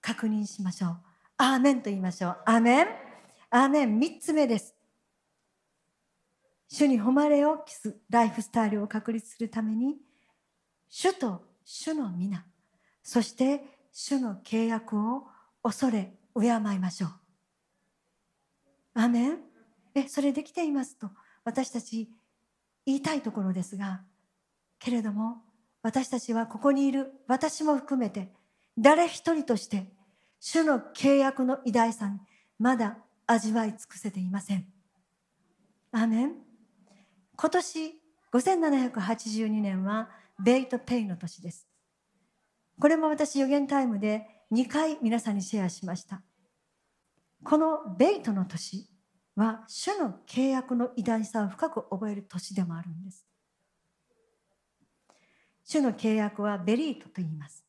[0.00, 0.96] 確認しましょう。
[1.38, 2.38] アーメンと言いましょう。
[2.46, 2.86] アーメン。
[3.50, 3.98] アーメン。
[3.98, 4.74] 三つ目です。
[6.68, 9.96] 主に誉れを期すライフスタイルを確立するために、
[10.88, 12.44] 主と主の皆、
[13.02, 15.26] そして主の契約を
[15.62, 17.10] 恐れ、敬いましょう。
[18.94, 19.47] アーメン。
[19.94, 21.10] え、それできていますと、
[21.44, 22.08] 私たち
[22.86, 24.02] 言いたいところですが、
[24.78, 25.42] けれども、
[25.82, 28.32] 私たちはここにいる私も含めて、
[28.78, 29.92] 誰一人として、
[30.40, 32.20] 主の契約の偉大さに
[32.58, 34.66] まだ味わい尽くせていません。
[35.92, 36.34] アーメン。
[37.36, 38.00] 今年
[38.32, 41.66] 5782年はベイトペイの年です。
[42.80, 46.22] これも私予言タイムで2回皆さんにシェアしました。
[47.44, 48.88] このベイトの年
[49.38, 53.24] は主の契約の偉大さを深く覚える年でもあるんです。
[55.64, 57.64] 主の契約はベリートと言います。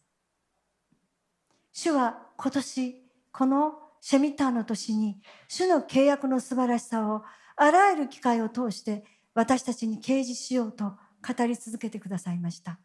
[1.71, 7.23] 主は今年このシェミターの年に主の契約の素晴らしさを
[7.55, 9.03] あらゆる機会を通して
[9.35, 12.79] 私たちに掲示しようと語り続けてくださいました。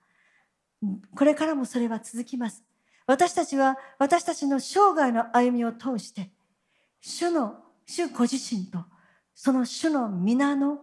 [1.17, 2.63] これからもそれは続きます。
[3.07, 6.31] 私たちは私たちの生涯の歩みを通して
[7.01, 8.85] 主の主ご自身と
[9.35, 10.79] その主の皆の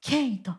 [0.00, 0.52] 権威と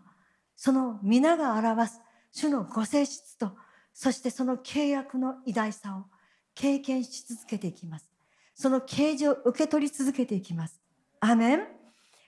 [0.55, 3.51] その皆が表す主のご性質と
[3.93, 6.05] そしてその契約の偉大さを
[6.53, 8.09] 経験し続けていきます。
[8.53, 10.79] その啓示を受け取り続けていきます。
[11.19, 11.67] アメン。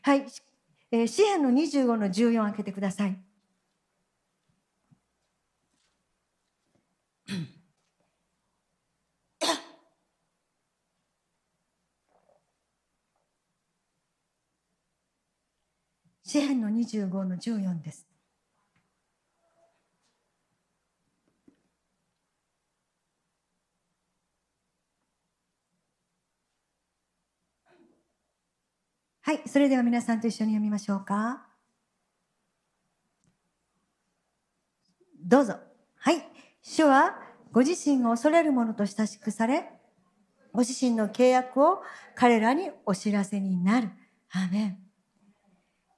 [0.01, 0.25] はい。
[0.91, 3.17] えー、詩篇の25の14開けてください。
[16.27, 18.05] 詩篇の25の14です。
[29.21, 31.47] はい、それでは皆さんと一緒に読みましょうか。
[35.23, 35.55] どうぞ。
[35.95, 36.27] はい。
[36.61, 37.17] 主は
[37.53, 39.69] ご自身を恐れる者と親しくされ、
[40.51, 41.81] ご自身の契約を
[42.15, 43.91] 彼らにお知らせになる。
[44.29, 44.87] アーメン。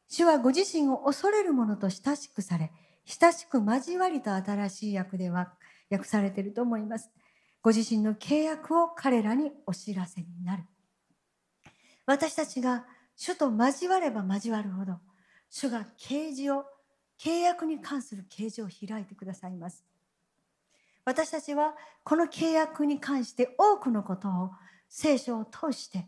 [0.09, 2.71] 主はご自身を恐れる者と親しくされ、
[3.05, 5.53] 親しく交わりと新しい訳では
[5.91, 7.11] 訳されていると思います。
[7.61, 10.63] ご自身の契約を彼らにお知らせになる。
[12.07, 14.95] 私たちが主と交われば交わるほど、
[15.49, 16.65] 主が啓示を、
[17.19, 19.85] 契約に関する啓示を開いてくださいます。
[21.05, 24.51] 私たちはこの契約に関して多くのことを
[24.87, 26.07] 聖書を通して、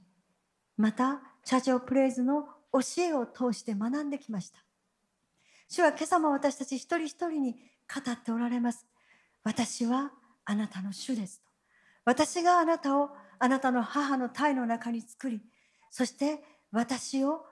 [0.78, 4.64] また、チャーチオプレイズの教えを通して学んできました。
[5.68, 8.86] 主は今朝も私たち一人一人に語っておられます。
[9.44, 10.12] 私は
[10.46, 11.50] あなたの主ですと。
[12.06, 15.42] 私があなたをあなたの母の体の中に作り、
[15.90, 17.46] そして私を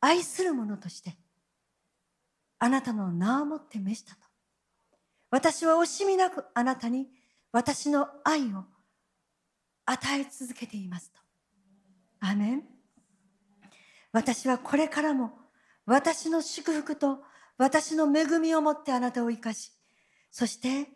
[0.00, 1.16] 愛する者として
[2.58, 4.20] あなたの名をもって召したと。
[5.30, 7.08] 私は惜しみなくあなたに
[7.52, 8.64] 私の愛を
[9.86, 11.20] 与え続けていますと。
[12.20, 12.73] アメン。
[14.14, 15.32] 私はこれからも
[15.86, 17.18] 私の祝福と
[17.58, 19.72] 私の恵みをもってあなたを生かし、
[20.30, 20.88] そして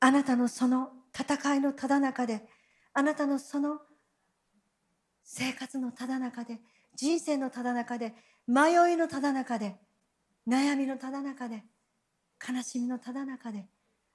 [0.00, 2.48] あなたのその戦いのただ中で、
[2.94, 3.78] あなたのその
[5.22, 6.60] 生活のただ中で、
[6.96, 8.14] 人生のただ中で、
[8.46, 9.76] 迷いのただ中で、
[10.48, 11.62] 悩みのただ中で、
[12.42, 13.66] 悲しみのただ中で、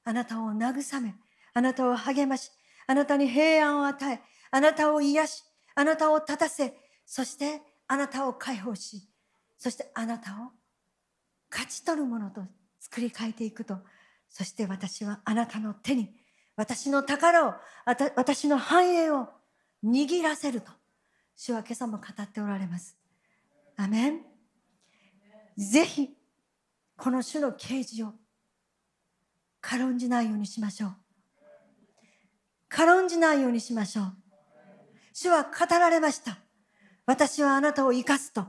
[0.03, 1.13] あなたを慰め、
[1.53, 2.49] あなたを励まし、
[2.87, 5.43] あなたに平安を与え、あなたを癒し、
[5.75, 9.07] あなたを立たせ、そしてあなたを解放し、
[9.57, 10.51] そしてあなたを
[11.51, 12.41] 勝ち取るものと
[12.79, 13.77] 作り変えていくと、
[14.29, 16.13] そして私はあなたの手に
[16.55, 17.53] 私の宝を、
[18.15, 19.27] 私の繁栄を
[19.83, 20.71] 握らせると、
[21.35, 22.97] 主は今朝も語っておられます。
[23.75, 24.21] アメン。
[25.57, 26.09] ぜひ、
[26.97, 28.13] この主の啓示を
[29.59, 30.95] 軽んじないようにしましょう。
[32.69, 34.13] 軽んじないようにしましょう。
[35.13, 36.37] 主は語られました。
[37.05, 38.45] 私はあなたを生かすと。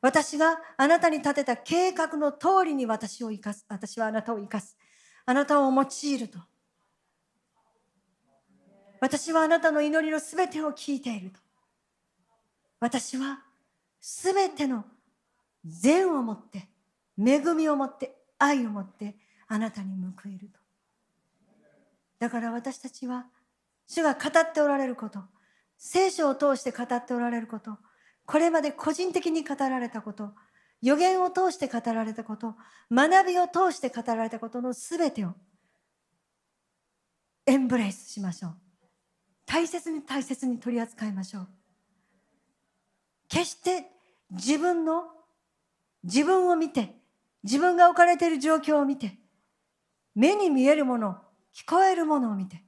[0.00, 3.66] 私があなたに立てた計画の通りに私を生かす。
[3.68, 4.76] 私はあなたを生かす。
[5.26, 6.38] あなたを用いると。
[9.00, 11.40] 私はあなたの祈りのすべてを聞いていると。
[12.80, 13.40] 私は
[14.00, 14.84] すべての
[15.64, 16.68] 善をもって、
[17.18, 19.16] 恵みをもって、愛をもって
[19.48, 20.58] あなたに報えると。
[22.18, 23.26] だから私たちは
[23.86, 25.20] 主が語っておられること、
[25.76, 27.78] 聖書を通して語っておられること、
[28.26, 30.32] これまで個人的に語られたこと、
[30.82, 32.54] 予言を通して語られたこと、
[32.90, 35.34] 学びを通して語られたことのすべてを
[37.46, 38.56] エンブレイスしましょう。
[39.46, 41.48] 大切に大切に取り扱いましょう。
[43.28, 43.86] 決して
[44.30, 45.04] 自分の
[46.04, 46.94] 自分を見て、
[47.42, 49.18] 自分が置かれている状況を見て、
[50.14, 51.18] 目に見えるもの、
[51.54, 52.62] 聞こえるものを見て、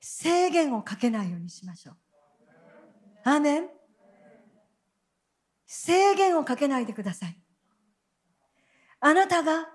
[0.00, 1.96] 制限をかけないようにしましょう。
[3.24, 3.68] アーメン
[5.66, 7.36] 制限をかけないでください。
[9.00, 9.68] あなたが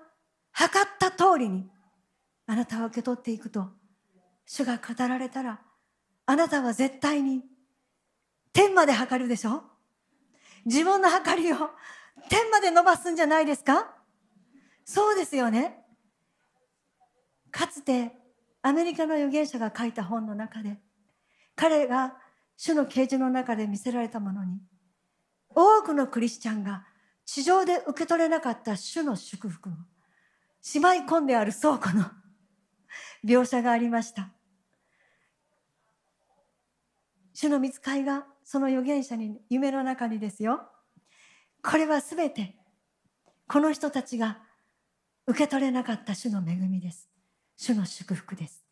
[0.52, 1.68] 測った通りに
[2.46, 3.68] あなたは受け取っていくと
[4.46, 5.60] 主が語られたら
[6.26, 7.42] あなたは絶対に
[8.52, 9.62] 天まで測るでしょ？
[10.64, 11.56] 自分の測りを
[12.28, 13.94] 天まで伸ばすんじゃないですか？
[14.84, 15.76] そうですよね。
[17.52, 18.12] かつて
[18.62, 20.78] アメリカの預言者が書いた本の中で
[21.54, 22.14] 彼が
[22.56, 24.58] 主の啓示の中で見せられたものに
[25.54, 26.86] 多くのクリスチャンが
[27.24, 29.72] 地上で受け取れなかった主の祝福を
[30.60, 32.10] しまい込んである倉庫の
[33.24, 34.30] 描写がありました
[37.32, 40.68] 主の見つかいがその預言者に夢の中にですよ
[41.62, 42.56] これはすべて
[43.46, 44.42] この人たちが
[45.26, 47.10] 受け取れなかった主の恵みです
[47.60, 48.64] 主の祝福です。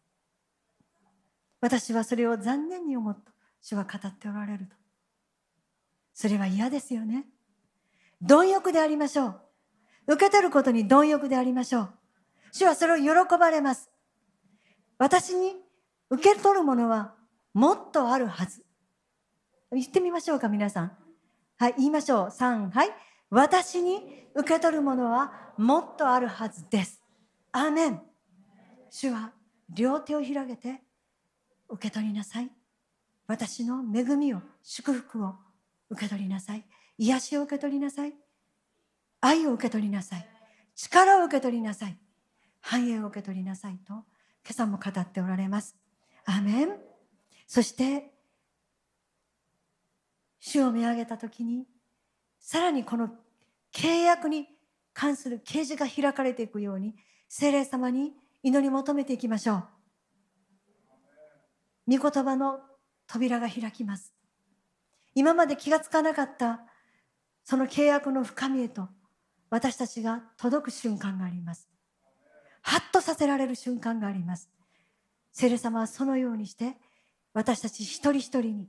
[1.61, 4.78] 私はそれを残念に思った主は語っておられると。
[6.21, 7.27] それは嫌ですよね。
[8.21, 9.41] 貪欲でありましょう。
[10.15, 11.95] 受け取ることに貪欲でありましょう。
[12.51, 13.89] 主はそれを喜ばれます。
[14.99, 15.55] 私に
[16.11, 17.15] 受け取るものは
[17.55, 18.65] もっとあるはず。
[19.71, 20.93] 言ってみましょうか、皆さん。
[21.57, 22.27] はい、言いましょう。
[22.31, 22.89] 3、はい。
[23.31, 27.01] 私に受け取るものはもっとあるはずです。
[27.53, 28.03] アーメン。
[28.91, 29.31] 主は
[29.73, 30.83] 両手を広げて
[31.69, 32.51] 受け取りなさい
[33.29, 35.37] 私の恵みを祝福を
[35.91, 36.65] 受け取りなさい。
[36.99, 38.15] 癒しを受け取りなさい。
[39.21, 40.29] 愛を受け取りなさい。
[40.75, 41.97] 力を受け取りなさい。
[42.61, 44.05] 繁栄を受け取りなさいと今
[44.51, 45.77] 朝も語っておられます。
[46.25, 46.77] アメン。
[47.47, 48.13] そして
[50.39, 51.67] 主を見上げた時に
[52.39, 53.11] さらにこの
[53.73, 54.47] 契約に
[54.93, 56.95] 関する啓示が開かれていくように
[57.29, 59.65] 精霊様に祈り求めていきましょう。
[61.97, 62.61] 御言葉の
[63.07, 64.18] 扉が開きます。
[65.19, 66.61] 今まで気がつかなかった
[67.43, 68.89] その契約の深みへと
[69.51, 71.69] 私たちが届く瞬間があります。
[72.63, 74.49] ハッとさせられる瞬間があります。
[75.33, 76.77] 聖霊様はそのようにして
[77.35, 78.69] 私たち一人一人に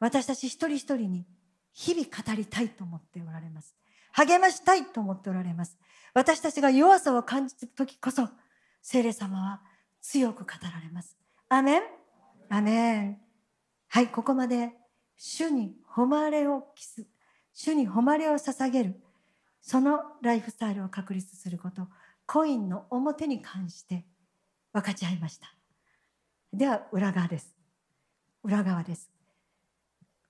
[0.00, 1.24] 私たち一人一人に
[1.72, 3.74] 日々語りたいと思っておられます。
[4.12, 5.78] 励ましたいと思っておられます。
[6.12, 8.28] 私たちが弱さを感じる時こそ
[8.82, 9.62] 聖霊様は
[10.02, 11.16] 強く語られます。
[11.48, 11.82] アメン
[12.50, 13.18] アメン。
[13.88, 14.81] はい、ここまで
[15.24, 17.06] 主に誉れを期す、
[17.52, 19.00] 主に誉れを捧げる、
[19.60, 21.86] そのライフスタイルを確立すること、
[22.26, 24.04] コインの表に関して
[24.72, 25.54] 分かち合いました。
[26.52, 27.54] では、裏側です。
[28.42, 29.12] 裏側です。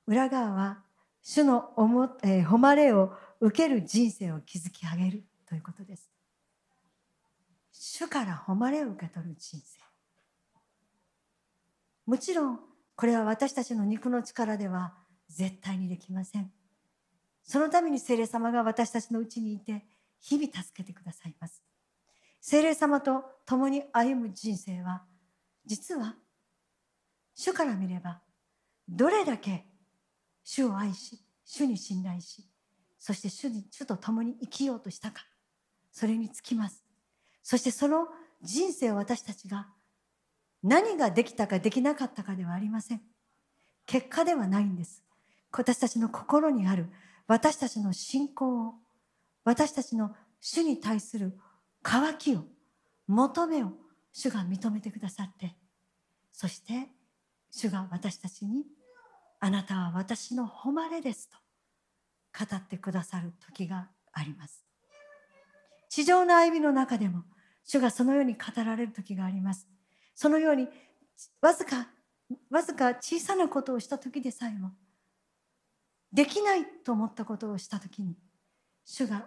[0.07, 0.83] 裏側は、
[1.23, 6.11] 主のおも、えー、誉れを受ける人生を築き上げるということです。
[7.73, 9.79] 主から誉れを受け取る人生
[12.05, 14.95] もちろんこれは私たちの肉の力では
[15.28, 16.51] 絶対にできません。
[17.43, 19.84] そのために聖霊様が私たちのうちにいて
[20.20, 21.62] 日々助けてくださいます。
[22.40, 25.03] 聖霊様と共に歩む人生は
[25.64, 26.16] 実は
[27.34, 28.20] 主から見れば
[28.88, 29.64] どれだけ
[30.45, 32.45] 主を愛し主に信頼し
[32.99, 35.24] そして主に主と共に生きようとしたか
[35.93, 36.84] それにつきます。
[37.43, 38.07] そしてその
[38.43, 39.68] 人生を私たちが
[40.63, 43.03] 何ができたかできなかったかではありません。
[43.87, 45.03] 結果ではないんです。
[45.53, 46.87] 私たちの心にある
[47.27, 48.75] 私たちの信仰を
[49.45, 51.39] 私たちの主に対する
[51.83, 52.45] 渇きを
[53.07, 53.73] 求めを
[54.13, 55.55] 主が認めてくださって
[56.33, 56.89] そして
[57.51, 58.65] 主が私たちに
[59.41, 61.37] あなたは私の誉れですと
[62.39, 64.65] 語ってくださる時があります。
[65.91, 67.25] 地上の歩みの中でも
[67.65, 69.69] 主がそのように語られる時があります。
[70.15, 70.69] そのように
[71.41, 71.89] わずか
[72.51, 74.73] わずか小さなことをした時でさえも
[76.13, 78.17] できないと思ったことをした時に
[78.85, 79.27] 主が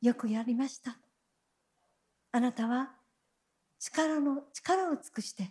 [0.00, 0.96] よくやりました。
[2.32, 2.90] あなたは
[3.78, 5.50] 力の力を尽くして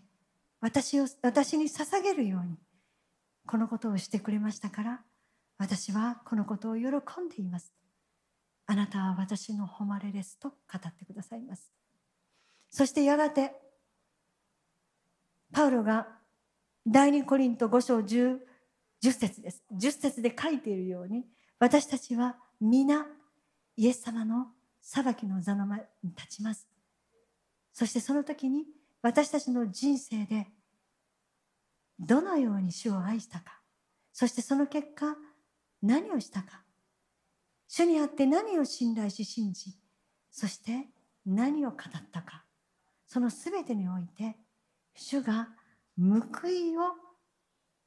[0.62, 2.58] 私を私に捧げるように
[3.46, 5.02] このことをしてくれましたから
[5.58, 7.74] 私はこのことを喜んでいます。
[8.66, 10.56] あなたは私の誉れですと語
[10.88, 11.72] ってくださいます。
[12.70, 13.54] そしてやがて
[15.52, 16.08] パウロが
[16.86, 18.38] 第二コリント5章 10,
[19.04, 19.64] 10節です。
[19.74, 21.26] 10節で書いているように
[21.60, 23.06] 私たちは皆
[23.76, 24.48] イエス様の
[24.82, 26.68] 裁きの座の前に立ちます。
[27.74, 28.66] そしてその時に
[29.02, 30.48] 私たちの人生で
[32.00, 33.60] どのように主を愛したか。
[34.14, 35.16] そしてその結果
[35.82, 36.64] 何をしたか。
[37.68, 39.78] 主にあって何を信頼し信じ
[40.32, 40.88] そして
[41.26, 41.80] 何を語っ
[42.12, 42.44] たか。
[43.06, 44.38] その全てにおいて
[45.02, 45.48] 主が
[45.98, 46.82] 報いを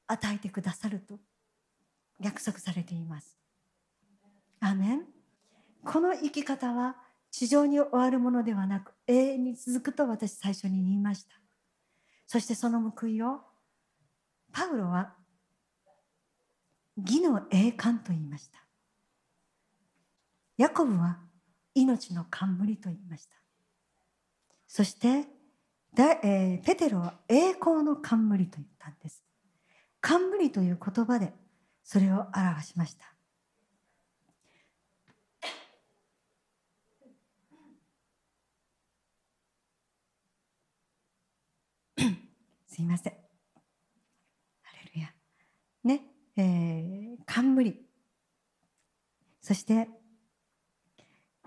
[0.07, 1.19] 与えてくださると
[2.21, 3.39] 約束されています。
[4.61, 5.03] アメン
[5.85, 6.97] この生き方は
[7.31, 11.35] 地上に終わるものではなく永遠に続くと私最初に言いました。
[12.27, 13.41] そしてその報いを
[14.53, 15.15] パウロは
[16.97, 18.65] 義の栄冠と言いました。
[20.57, 21.19] ヤコブは
[21.75, 23.35] 命の冠と言いました。
[24.67, 25.27] そして
[25.95, 29.23] だ、えー、ペテロは栄光の冠と言ったんです。
[30.01, 31.33] 冠という言葉で
[31.85, 33.15] それを表しました。
[42.67, 43.13] すいません。
[44.63, 45.13] ハレルヤ。
[45.85, 47.85] ね、えー、冠。
[49.43, 49.91] そして、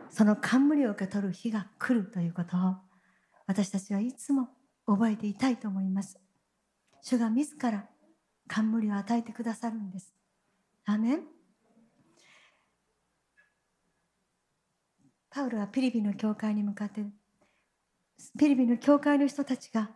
[0.10, 2.85] その冠を受け取る日が来るということを
[3.48, 4.50] 私たちはいつも
[4.86, 6.20] 覚えていたいと思います。
[7.02, 7.88] 主が自ら
[8.48, 10.14] 冠を与えてくださるんです。
[10.86, 11.22] アメン
[15.30, 17.04] パウロはピリピの教会に向かって
[18.40, 19.90] ピリピの教会の人たちが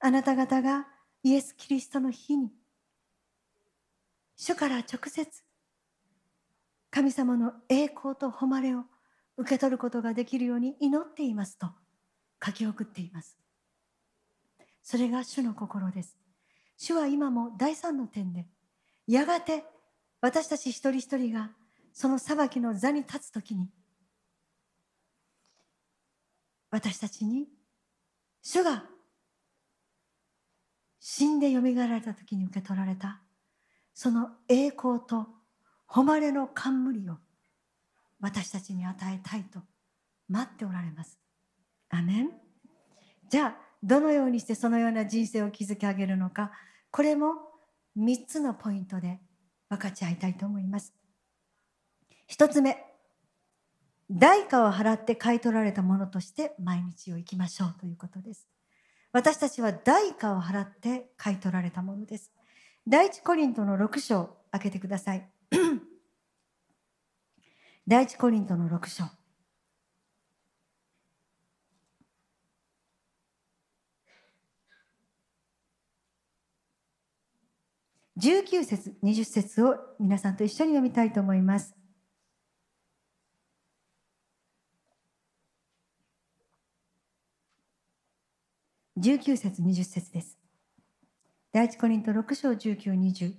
[0.00, 0.86] あなた方が
[1.22, 2.50] イエス・キリストの日に
[4.36, 5.28] 主から直接
[6.90, 8.84] 神様の栄光と誉れを
[9.36, 11.68] 受け取ることができるように祈っていますと
[12.44, 13.36] 書き送っています。
[14.82, 16.16] それが主の心です。
[16.76, 18.46] 主は今も第三の点で
[19.06, 19.64] やがて
[20.20, 21.50] 私たち一人一人が
[21.92, 23.68] その裁きの座に立つ時に
[26.70, 27.46] 私たちに
[28.42, 28.84] 主が
[30.98, 33.20] 死んでよみがえられた時に受け取られた
[33.94, 35.26] その栄光と
[35.86, 37.18] 誉れの冠を
[38.20, 39.60] 私たちに与えたいと
[40.28, 41.21] 待っておられます。
[41.92, 42.30] アメン
[43.28, 46.50] じゃあどのようにしてそのような人生を築き上げるのか
[46.90, 47.34] これも
[47.98, 49.20] 3つのポイントで
[49.68, 50.94] 分かち合いたいと思います。
[52.30, 52.82] 1つ目
[54.10, 58.48] 代価を払って買い取られたものとして毎日を生きましょうということです。
[59.12, 62.32] 私たちは代価を払って買い取られたものです。
[62.86, 65.28] 第一コリントの6章開けてください。
[67.86, 69.04] 第一コリントの6章。
[78.22, 81.74] 19節20節を皆さんと一緒に読みたいと思います。
[88.96, 90.38] 19節20節です。
[91.52, 93.32] 第一コリント6章19、20。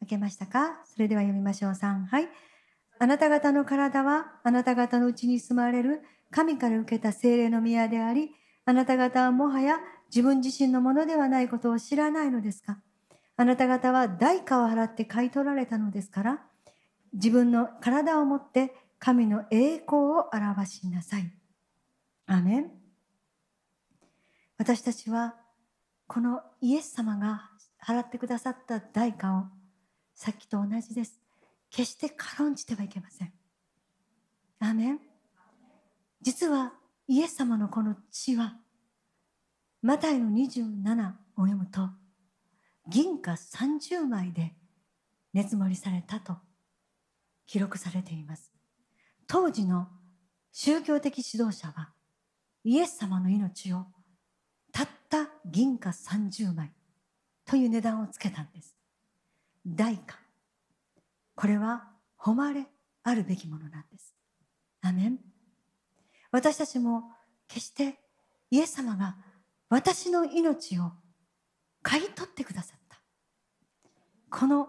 [0.00, 0.82] 開けましたか？
[0.84, 1.72] それでは読みましょう。
[1.72, 2.28] 3、はい。
[2.98, 8.32] あなた方の体はあなた方のうちに住まれる神から受けた精霊の宮であり、
[8.66, 9.78] あなた方はもはや
[10.10, 12.76] 自分自身のものではないことを知らないのですか？
[13.42, 16.42] あなた方は代価を払って買い取られたのですから
[17.12, 21.28] 自分の体を持って神の栄光を表しなさい。
[22.26, 22.70] アメン
[24.58, 25.34] 私たちは
[26.06, 27.50] このイエス様が
[27.84, 29.46] 払ってくださった代価を
[30.14, 31.18] さっきと同じです。
[31.68, 33.32] 決して軽んじてはいけません。
[34.60, 35.00] アメン
[36.20, 36.74] 実は
[37.08, 38.54] イエス様のこの血は
[39.82, 41.90] マタイの27を読むと
[42.88, 44.54] 銀貨30枚で
[45.32, 46.36] 熱盛りされたと
[47.46, 48.52] 記録されています。
[49.26, 49.88] 当時の
[50.52, 51.92] 宗教的指導者は
[52.64, 53.86] イエス様の命を
[54.72, 56.72] たった銀貨30枚
[57.44, 58.76] という値段をつけたんです。
[59.66, 60.18] 代価。
[61.34, 62.66] これは誉れ
[63.02, 64.14] あるべきものなんです。
[64.80, 65.18] アメン。
[66.30, 67.10] 私たちも
[67.48, 67.98] 決して
[68.50, 69.16] イエス様が
[69.68, 70.92] 私の命を
[71.82, 73.00] 買い取ってくださった。
[74.30, 74.68] この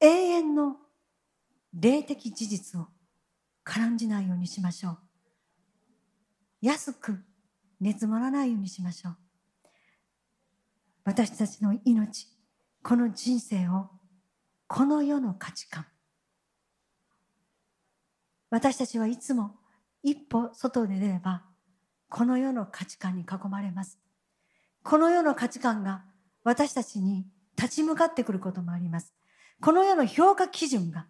[0.00, 0.76] 永遠の
[1.74, 2.88] 霊的事実を
[3.64, 4.98] 絡んじないようにしましょう。
[6.60, 7.18] 安く
[7.80, 9.16] 熱まらないようにしましょう。
[11.04, 12.28] 私たちの命
[12.82, 13.88] この人生を
[14.66, 15.86] この世の価値観。
[18.50, 19.56] 私たちはいつも
[20.02, 21.44] 一歩外で出れば
[22.08, 23.98] この世の価値観に囲まれます。
[24.82, 26.04] この世の価値観が
[26.48, 27.26] 私たちに
[27.58, 29.12] 立ち向かってくることもあります。
[29.60, 31.06] この世の評価基準が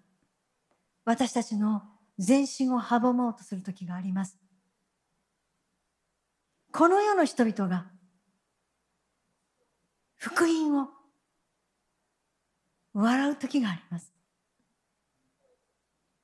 [1.05, 1.83] 私たちの
[2.19, 4.37] 前進を阻もうとする時があります。
[6.73, 7.87] この世の人々が
[10.17, 10.89] 福音を
[12.93, 14.13] 笑う時があります。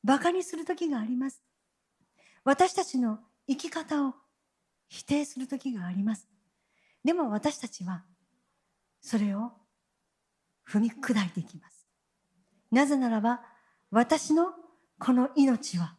[0.03, 1.41] 馬鹿にする時があります。
[2.43, 4.15] 私たちの生き方を
[4.89, 6.27] 否定する時があります。
[7.05, 8.03] でも私たちは
[9.05, 9.53] それを
[10.67, 11.87] 踏み砕いていきます。
[12.71, 13.43] なぜならば
[13.91, 14.47] 私の
[14.99, 15.95] この命は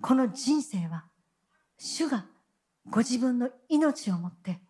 [0.00, 1.04] この人生は
[1.78, 2.26] 主が
[2.90, 4.60] ご自分の命をもって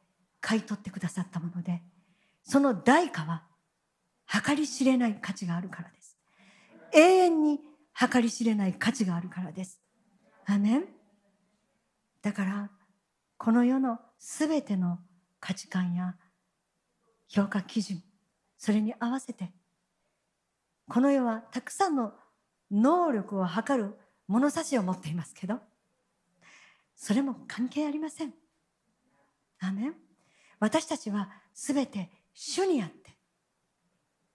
[0.42, 1.80] 買い取ってくださったもので
[2.44, 3.44] その代価は
[4.26, 6.18] 計り知れない価値があるからです。
[6.92, 7.60] 永遠に
[7.98, 9.80] 計り知れない価値があるからです。
[10.44, 10.84] アメン。
[12.20, 12.70] だから
[13.38, 14.98] この世のすべての
[15.40, 16.16] 価値観や
[17.34, 18.02] 評価基準
[18.58, 19.50] それに合わせて
[20.88, 22.12] この世はたくさんの
[22.70, 23.94] 能力を測る
[24.28, 25.60] 物差しを持っていますけど
[26.94, 28.32] それも関係ありません。
[29.58, 29.94] アメン。
[30.60, 33.10] 私たちはすべて主にあって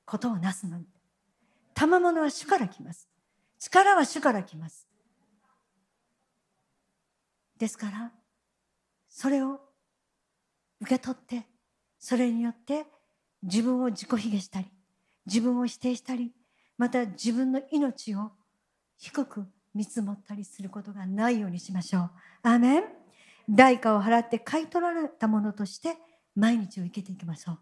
[0.05, 0.85] ことをなすのに。
[1.73, 3.07] 賜物は主から来ます。
[3.57, 4.85] 力は主から来ます。
[7.57, 8.11] ですから
[9.07, 9.61] それを
[10.81, 11.47] 受け取って
[11.99, 12.85] それによって
[13.43, 14.67] 自分を自己卑下したり
[15.25, 16.31] 自分を否定したり
[16.77, 18.31] また自分の命を
[18.97, 22.11] 低く見積もったりすることがないようにしましょう。
[22.43, 22.83] アーメン
[23.49, 25.97] 代価を払って買い取られたものとして
[26.35, 27.59] 毎日を生きていきましょう。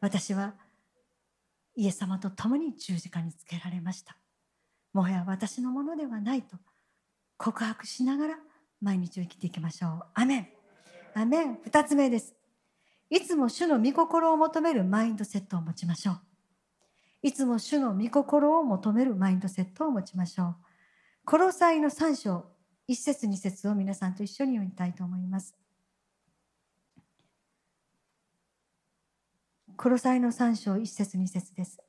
[0.00, 0.54] 私は
[1.76, 4.16] イエス様と共に十字架につけられました。
[4.92, 6.56] もはや私のものではないと
[7.36, 8.38] 告白しながら
[8.80, 10.02] 毎日を生きていきましょう。
[10.14, 10.48] アメン。
[11.14, 11.58] アメン。
[11.62, 12.39] 二つ目です。
[13.10, 16.20] いつも主の御心を求めるマインドセットを持ちましょう。
[17.22, 20.56] いつも主の御心を求めるマインドセットを持ちましょう。
[21.24, 22.46] コロサイの3章、
[22.88, 25.56] 1節2節を皆さんと一緒に読みたいと思います。
[29.76, 31.80] コロサイの3章、1節2節です。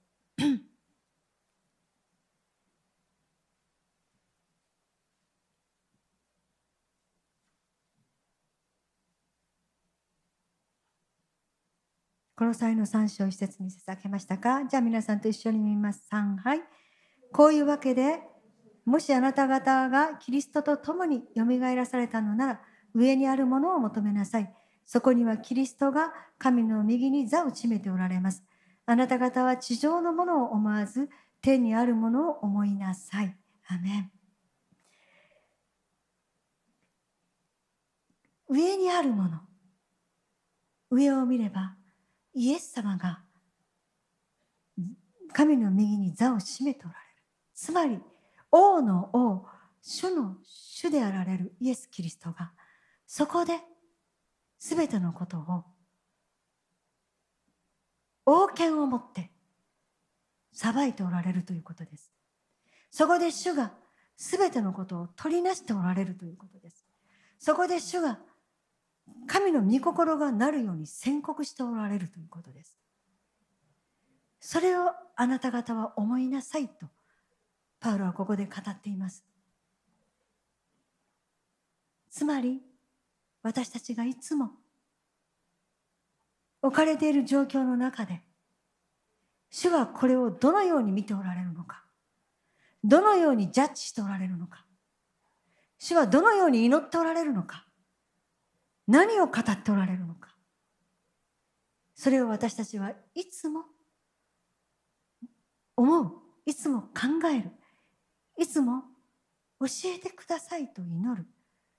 [12.41, 14.65] この際の3章1節に節開けましたか？
[14.65, 16.03] じゃあ皆さんと一緒に見ます。
[16.11, 16.61] 3はい。
[17.31, 18.19] こういうわけで、
[18.83, 22.61] もしあなた方がキリストと共によみがえらされたのなら、
[22.95, 24.51] 上にあるものを求めなさい。
[24.87, 28.43] そこにはキリストが神の右に座を占めておられます。
[28.87, 31.11] あなた方は地上のものを思わず、
[31.43, 33.37] 天にあるものを思いなさい。
[33.67, 34.11] アメン。
[38.49, 39.41] 上にあるもの。
[40.89, 41.75] 上を見れば、
[42.33, 43.21] イエス様が
[45.33, 47.01] 神の右に座を占めておられる。
[47.53, 47.99] つまり、
[48.51, 49.45] 王の王、
[49.81, 52.51] 主の主であられるイエス・キリストが、
[53.07, 53.59] そこで
[54.59, 55.63] 全てのことを
[58.25, 59.31] 王権を持って
[60.53, 62.11] 裁いておられるということです。
[62.91, 63.73] そこで主が
[64.17, 66.85] 全てのことを取りなしておられるということです。
[67.39, 68.19] そこで主が
[69.27, 72.77] 神の御心がなるように宣告しておられるということです。
[74.39, 76.87] それをあなた方は思いなさいと
[77.79, 79.23] パウロはここで語っています。
[82.09, 82.61] つまり
[83.41, 84.51] 私たちがいつも
[86.61, 88.21] 置かれている状況の中で
[89.49, 91.83] 主はこれをどのように見ておられるのか
[92.83, 94.65] どのようにジャッジしておられるのか
[95.79, 97.65] 主はどのように祈っておられるのか
[98.87, 100.35] 何を語っておられるのか。
[101.95, 103.65] それを私たちはいつも
[105.75, 106.13] 思う。
[106.45, 107.51] いつも考える。
[108.37, 108.83] いつも
[109.59, 111.25] 教えてくださいと祈る。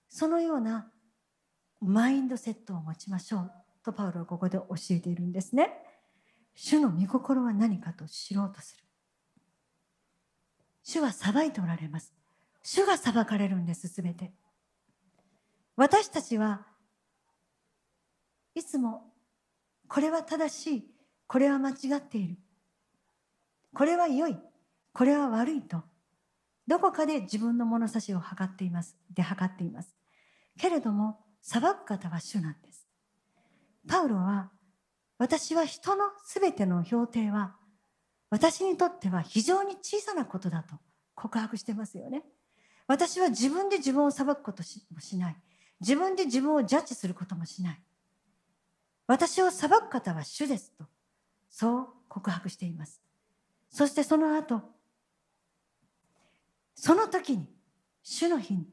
[0.09, 0.91] そのような
[1.81, 3.53] マインドセットを持ちましょう。
[3.85, 5.73] とパウロはここで教えているんですね。
[6.55, 8.85] 主の御心は何かと知ろうとする。
[10.85, 12.13] 主は裁いておられます。
[12.63, 14.33] 主が裁かれるんですすべて。
[15.77, 16.67] 私たちは
[18.55, 19.13] いつも
[19.89, 20.91] これは正しい
[21.27, 22.37] これは間違っている。
[23.75, 24.37] これは良い
[24.93, 25.83] これは悪いと
[26.67, 29.97] どこかで自分の物差しを測っていますで測っています。
[30.59, 32.87] けれども裁く方は主なんです。
[33.89, 34.51] パウロは
[35.19, 37.57] 私は人のすべての評定は
[38.31, 40.77] 私にとっては非常に小さなことだと
[41.15, 42.23] 告白してますよね。
[42.87, 45.37] 私は自分で自分を裁くこともしない。
[45.81, 47.81] 自分で自分をジャッジすることもしない。
[49.13, 50.87] 私を裁く方は主ですと
[51.51, 53.03] そう告白しています。
[53.69, 54.63] そしてその後
[56.75, 57.47] その時に
[58.03, 58.67] 主の日に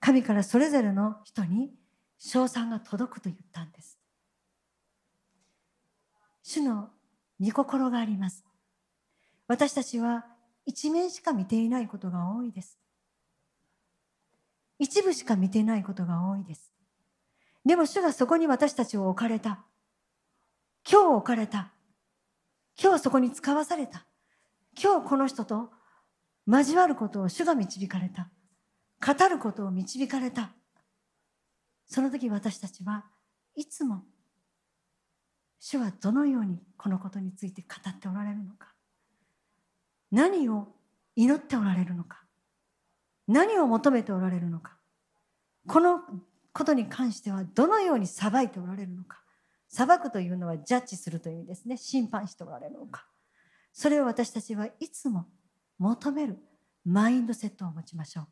[0.00, 1.70] 神からそれぞれの人に
[2.18, 3.96] 称賛が届くと言ったんです。
[6.42, 6.88] 主の
[7.40, 8.44] 御心があります。
[9.46, 10.26] 私たちは
[10.66, 12.76] 一面しか見ていないことが多いです。
[14.80, 16.72] 一部しか見ていないことが多いです。
[17.64, 19.64] でも主がそこに私たちを置かれた。
[20.90, 21.72] 今日置かれた。
[22.82, 24.06] 今日そこに使わされた。
[24.82, 25.70] 今日この人と
[26.46, 28.30] 交わることを主が導かれた。
[29.04, 30.52] 語ることを導かれた。
[31.86, 33.04] その時私たちは
[33.56, 34.04] いつも
[35.58, 38.68] 主はどのようにこのことについて語っておられるのか。
[40.10, 40.68] 何を
[41.14, 42.24] 祈っておられるのか。
[43.28, 44.76] 何を求めておられるのか。
[45.68, 46.00] この
[46.52, 49.20] ことに関してはどのように裁いておられるのか。
[49.68, 51.76] 裁くというのはジャッジするという意味ですね。
[51.76, 53.06] 審判しておられるのか。
[53.72, 55.26] それを私たちはいつも
[55.78, 56.38] 求める
[56.84, 58.24] マインドセットを持ちましょう。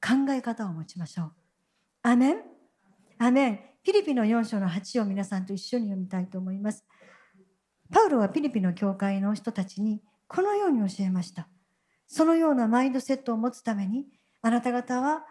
[0.00, 1.32] 考え方を持ちましょう。
[2.02, 2.42] アメン。
[3.18, 3.60] アメン。
[3.82, 6.84] ピリピンの4章の8を皆さんと一緒に読みたいと思います。
[7.90, 11.48] パウロはピリピンの教会の人たちにこのように教えました。
[12.06, 14.06] そのようなマインドセットを持つために
[14.42, 15.24] あなた方は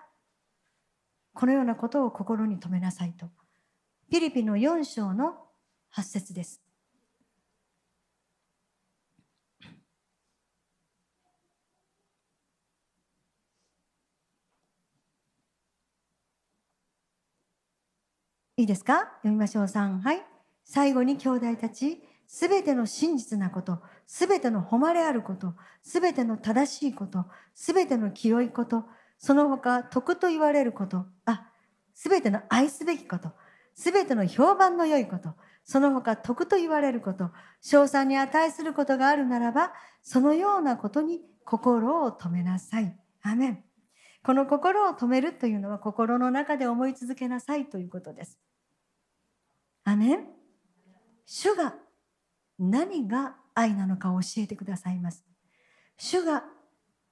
[1.33, 3.27] このようなことを心に留めなさいと
[4.11, 5.35] ピリピの4章の
[5.95, 6.61] 8節です
[18.55, 18.99] いいですか？
[19.23, 19.63] 読みましょう。
[19.63, 19.99] 3。
[19.99, 20.23] はい。
[20.63, 27.25] 最後に兄弟たち、すべての真実なこと、すべての誉れあること、すべての正しいこと、
[27.55, 28.85] すべての清いこと、
[29.23, 31.49] その他、徳と言われること、あ、
[31.93, 33.31] すべての愛すべきこと、
[33.73, 35.29] すべての評判の良いこと、
[35.63, 39.71] その他、徳と言われること、賞賛に値することがあるならば、
[40.01, 42.99] そのようなことに心を止めなさい。
[43.21, 43.63] アメン。
[44.25, 48.37] この心を止めるというのは心の中で思い続けなさいということです。
[49.85, 50.27] アメン
[51.25, 51.75] 主が
[52.59, 55.23] 何が愛なのかを教えてくださいます。
[55.97, 56.43] 主が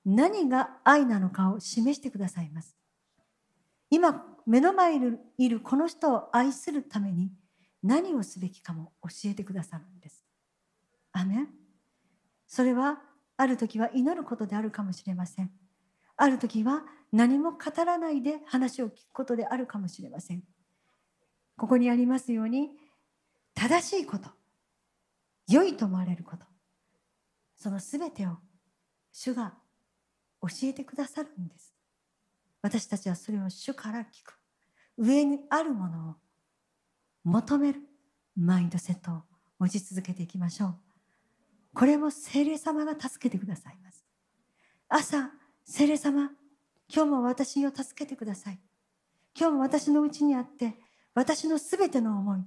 [0.05, 2.75] 何が愛なのかを示してくださいます。
[3.89, 7.31] 今、目の前にいるこの人を愛するために
[7.83, 10.25] 何をすべきかも教えてくださるんです。
[11.11, 11.47] アメン
[12.47, 12.99] それは
[13.37, 15.51] ある時は祈ることであるかもしれません。
[16.17, 20.43] ある時は何も語らないで話を聞くことであるかもしれません。
[21.57, 22.71] ここにありますように
[23.53, 24.29] 正しいこと
[25.47, 26.45] 良いと思われること
[27.55, 28.37] その全てを
[29.11, 29.53] 主が
[30.41, 31.73] 教えてくださるんです。
[32.61, 34.37] 私たちはそれを主から聞く。
[34.97, 36.15] 上にあるものを
[37.23, 37.81] 求める。
[38.35, 39.21] マインドセットを
[39.59, 40.75] 持ち続けていきましょう。
[41.73, 44.05] これも聖霊様が助けてくださいます。
[44.87, 45.31] 朝
[45.65, 46.31] 聖霊様
[46.93, 48.59] 今日も私を助けてください。
[49.37, 50.75] 今日も私のうちにあって
[51.13, 52.39] 私のすべての思い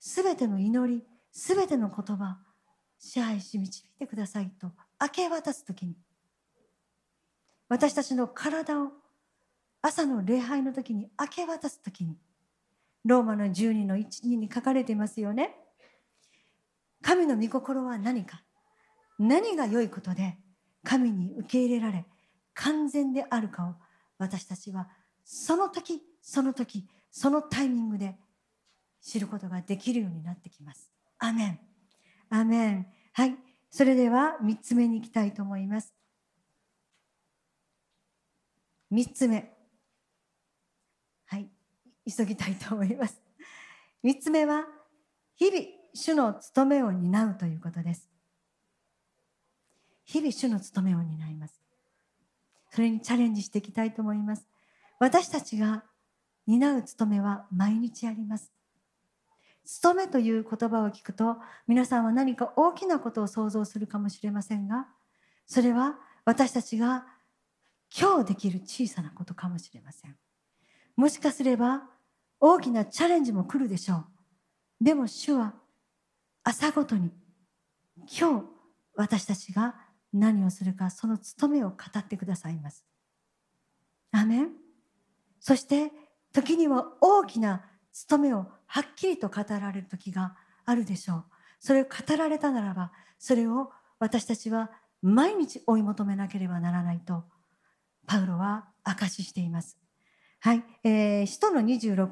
[0.00, 2.38] すべての祈りすべての言葉
[2.98, 5.94] 支配し導いてくださいと明け渡す時に
[7.68, 8.88] 私たちの体を
[9.82, 12.16] 朝の礼拝の時に明け渡す時に
[13.04, 15.54] ローマの12の1、2に書かれていますよね。
[17.02, 18.42] 神の御心は何か
[19.18, 20.36] 何が良いことで
[20.84, 22.06] 神に受け入れられ
[22.54, 23.74] 完全であるかを
[24.18, 24.88] 私たちは
[25.24, 28.16] その時その時そのタイミングで
[29.00, 30.90] 知ることができるようになってきます。
[31.18, 31.60] アメン。
[32.30, 32.86] アメン。
[33.12, 33.36] はい。
[33.70, 35.97] それでは3つ目に行きたいと思います。
[38.92, 39.52] 3つ目。
[41.26, 41.48] はい。
[42.06, 43.20] 急ぎたいと思います。
[44.04, 44.66] 3つ目は、
[45.36, 48.08] 日々主の務めを担うということです
[50.04, 51.60] 日々主の務めを担います
[52.70, 54.46] それにチャレンジしていきたいと思います
[54.98, 55.84] 私たちが
[56.46, 58.52] 担う務めは毎日あります
[59.64, 61.36] 務めという言葉を聞くと
[61.66, 64.86] 皆さんは何か大きなことを想像するかもしれませんが
[65.46, 67.06] それは私たちが
[67.96, 70.16] 今日できる小さなことかもしれません。
[70.96, 71.82] もしかすれば
[72.40, 73.96] 大きなチャレンジも来るでしょ
[74.80, 74.84] う。
[74.84, 75.54] でも主は
[76.44, 77.10] 朝ごとに
[78.18, 78.44] 今日
[78.94, 79.74] 私たちが
[80.12, 82.84] 何をするかその務めを語ってくださいます。
[84.12, 84.50] アメン。
[85.40, 85.92] そして
[86.32, 91.24] 時には大きな務めをはっきりと語られる時があるでしょう。
[91.60, 94.70] それを語られたならばそれを私たちは
[95.02, 97.24] 毎日追い求めなければならないと
[98.08, 99.78] パウロは証ししています
[100.40, 102.08] はい、えー、使徒の26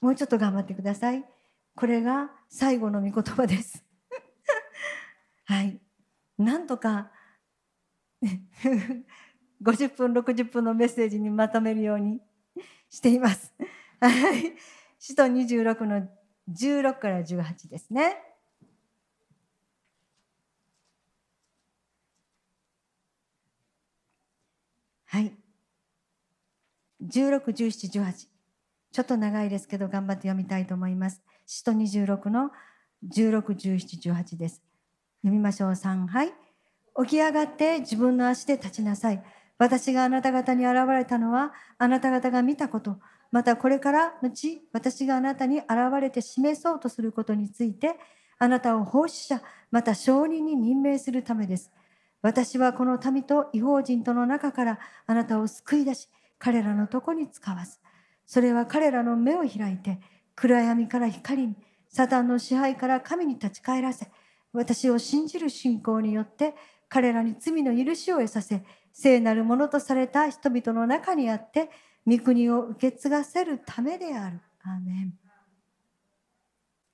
[0.00, 1.24] もうちょっと頑張ってください
[1.74, 3.84] これが最後の御言葉です
[5.44, 5.78] はい
[6.38, 7.10] なんとか
[9.62, 12.20] 50分60分のメッセージにまとめるように
[12.90, 13.52] しています。
[14.00, 14.54] はい。
[14.98, 16.08] 使徒26の
[16.50, 18.16] 16から18ですね。
[25.12, 25.30] はい。
[27.02, 28.14] 16、17、18。
[28.92, 31.20] ちょっと長いですけど頑張って読みたいと思います。
[31.44, 32.50] 使徒26の
[33.14, 34.62] 16、17、18です。
[35.20, 35.72] 読みましょう。
[35.72, 36.32] 3、はい。
[37.04, 39.22] 起き上がって自分の足で立ちなさい。
[39.58, 42.96] 私があなた方に現れたのは、あなた方が見たこと、
[43.30, 45.68] またこれから後、私があなたに現
[46.00, 47.96] れて示そうとすることについて、
[48.38, 51.70] あなたを奉仕者、また証人に任命するためです。
[52.22, 56.08] 私はこの民と違法人との中からあなたを救い出し、
[56.38, 57.80] 彼らのとこに使わす。
[58.24, 60.00] それは彼らの目を開いて、
[60.36, 61.56] 暗闇から光に、
[61.88, 64.10] サタンの支配から神に立ち返らせ、
[64.52, 66.54] 私を信じる信仰によって
[66.88, 68.62] 彼らに罪の許しを得させ、
[68.92, 71.70] 聖なるものとされた人々の中にあって、
[72.06, 74.40] 御国を受け継がせるためである。
[74.64, 75.14] アーメン。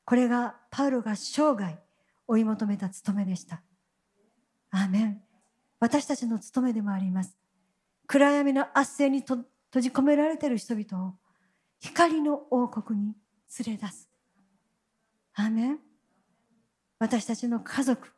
[0.04, 1.78] これがパウロが生涯
[2.26, 3.60] 追い求めた務めでした。
[4.78, 5.20] アーメン。
[5.80, 7.36] 私たちの務めでもあります。
[8.06, 9.44] 暗闇の圧政に閉
[9.80, 11.14] じ込められている人々を
[11.80, 13.14] 光の王国に
[13.66, 14.08] 連れ出す。
[15.34, 15.78] アーメン。
[17.00, 18.08] 私たちの家族、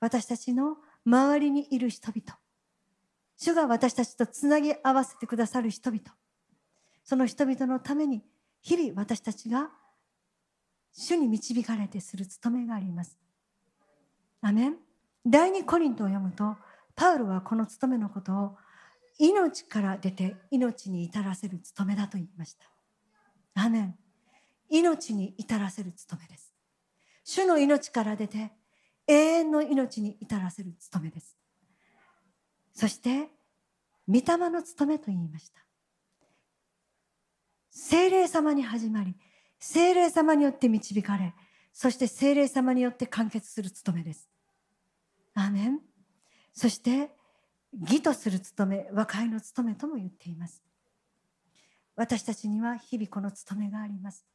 [0.00, 0.76] 私たちの
[1.06, 2.38] 周りにいる人々、
[3.36, 6.02] 主が私たちとつなぎ合わせてくださる人々、
[7.04, 8.22] その人々のために
[8.60, 9.70] 日々私たちが
[10.92, 13.18] 主に導かれてする務めがあります。
[14.42, 14.76] アメン
[15.26, 16.56] 第二コリントを読むと、
[16.96, 18.56] パウロはこの務めのことを
[19.18, 22.66] 命から出て命に至らせる務めだと言いました。
[23.54, 23.94] アメン
[24.68, 26.52] 命に至らせる務めです。
[27.24, 28.52] 主の命から出て
[29.06, 31.40] 永遠の命に至らせる務めです。
[32.72, 33.28] そして
[34.08, 35.60] 御霊の務めと言いました
[37.70, 39.14] 精霊様に始まり
[39.58, 41.34] 精霊様によって導かれ
[41.74, 44.29] そして精霊様によって完結する務めです
[45.40, 45.80] アーメン。
[46.52, 47.10] そして
[47.80, 50.62] 義とする務め和解の務めとも言っています。
[51.96, 54.26] 私たちには日々この務めがあります。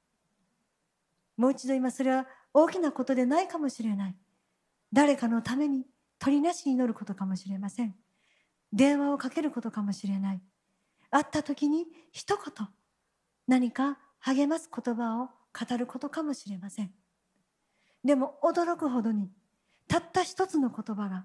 [1.37, 4.15] もう一度今それは大きなことでないかもしれない。
[4.93, 5.85] 誰かのために
[6.19, 7.95] 取りなしに祈ることかもしれません。
[8.71, 10.41] 電話をかけることかもしれない。
[11.11, 12.67] 会った時に一言
[13.47, 16.91] 何か励ます言葉を語ることかもしれません。
[18.03, 19.29] でも驚くほどに
[19.95, 21.23] たった一つの言葉が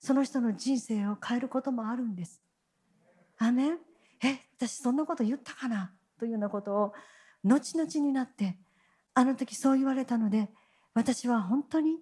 [0.00, 2.42] その人の人生を変えることもあるんです。
[3.38, 3.78] アメン？
[4.24, 5.92] え私そんなこと言ったかな？
[6.18, 6.92] というようなことを
[7.44, 8.56] 後々になって
[9.14, 10.48] あの時そう言われたので
[10.92, 11.98] 私は本当に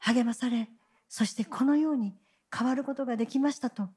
[0.00, 0.68] 励まされ
[1.08, 2.16] そしてこのように
[2.52, 3.88] 変わることができましたと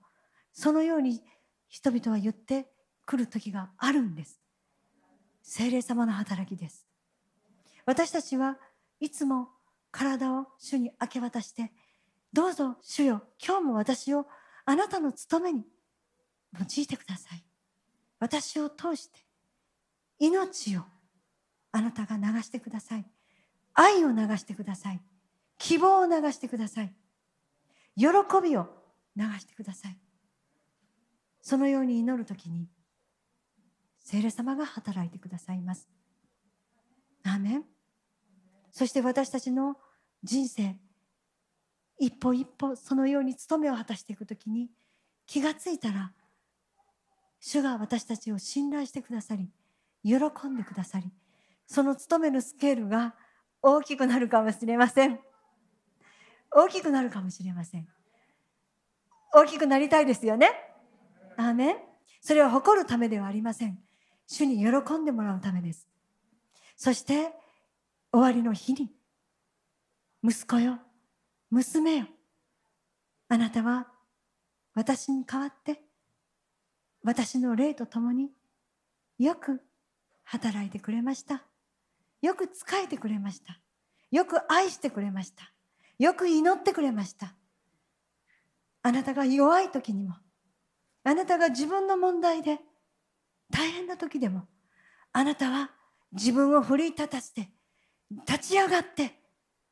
[0.53, 1.23] そのように
[1.69, 2.67] 人々は言って
[3.07, 4.39] くる時があるんです。
[5.41, 6.85] 精霊様の働きです。
[7.87, 8.57] 私たちは
[8.99, 9.49] いつも
[9.91, 11.71] 体を主に明け渡して
[12.31, 14.27] どうぞ主よ今日も私を
[14.65, 15.65] あなたの務めに
[16.53, 17.43] 用いてください。
[18.19, 19.19] 私を通して
[20.19, 20.81] 命を
[21.71, 23.05] あなたが流してください。
[23.73, 25.01] 愛を流してください。
[25.57, 26.93] 希望を流してください。
[27.95, 28.07] 喜
[28.43, 28.67] びを
[29.15, 29.97] 流してください。
[31.41, 32.67] そのように祈る時に
[33.99, 35.87] 聖霊様が働いてくださいます。
[37.23, 37.78] アーメン。
[38.71, 39.77] そして私たちの
[40.23, 40.75] 人生
[41.97, 44.69] 一歩一歩そのように務めを果たしていく時に
[45.25, 46.11] 気がついたら
[47.39, 49.49] 主が私たちを信頼してくださり
[50.03, 50.15] 喜
[50.47, 51.11] んでくださり
[51.67, 53.15] その務めのスケールが
[53.61, 55.19] 大きくなるかもしれません。
[56.51, 57.87] 大きくなるかもしれません。
[59.33, 60.49] 大きくなりたいですよね。
[61.37, 61.75] アーメン。
[62.21, 63.77] それは誇るためではありません。
[64.25, 65.87] 主に喜んでもらうためです。
[66.75, 67.33] そして
[68.11, 68.89] 終わりの日に。
[70.23, 70.79] 息子よ。
[71.51, 72.07] 娘よ。
[73.27, 73.87] あなたは
[74.73, 75.81] 私に代わって。
[77.03, 78.31] 私の霊と共に。
[79.19, 79.61] よく
[80.23, 81.43] 働いてくれました。
[82.21, 83.59] よく仕えてくれました。
[84.11, 85.53] よく愛してくれました。
[85.99, 87.35] よく祈ってくれました。
[88.81, 90.15] あなたが弱い時にも。
[91.03, 92.59] あなたが自分の問題で
[93.51, 94.47] 大変な時でも。
[95.13, 95.71] あなたは
[96.11, 97.49] 自分を奮い立たせて
[98.11, 99.19] 立ち上がって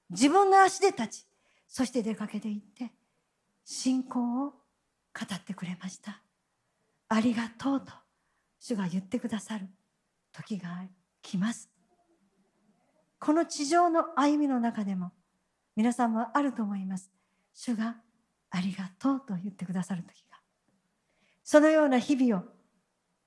[0.09, 1.27] 自分の足で立ち
[1.67, 2.93] そして出かけていって
[3.65, 4.55] 信仰を語
[5.33, 6.21] ってくれました。
[7.09, 7.91] ありがとうと
[8.59, 9.67] 主が言ってくださる
[10.31, 10.83] 時が
[11.21, 11.69] 来ます。
[13.19, 15.11] この地上の歩みの中でも
[15.75, 17.11] 皆さんもあると思います。
[17.53, 17.95] 主が
[18.51, 20.38] ありがとうと言ってくださる時が。
[21.43, 22.45] そのような日々を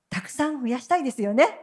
[0.09, 1.59] たくさん増やしたいですよね。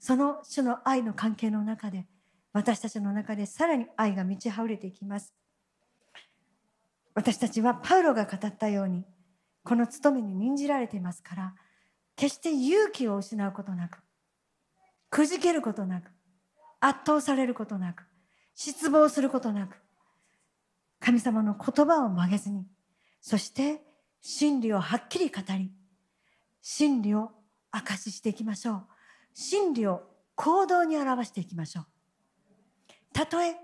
[0.00, 2.06] その主の愛の関係の中で
[2.52, 5.34] 私たちの中でさらに愛が満ち溢れていきます。
[7.14, 9.04] 私たちはパウロが語ったように
[9.64, 11.54] この務めに任じられていますから
[12.16, 13.98] 決して勇気を失うことなく
[15.10, 16.10] くじけることなく
[16.80, 18.04] 圧倒されることなく
[18.54, 19.76] 失望することなく
[21.00, 22.66] 神様の言葉を曲げずに
[23.20, 23.82] そして
[24.22, 25.70] 真理をはっきり語り
[26.62, 27.30] 真理を
[27.72, 28.82] 証ししていきましょう。
[29.34, 30.02] 真理を
[30.36, 31.86] 行動に表していきましょう。
[33.12, 33.56] たとえ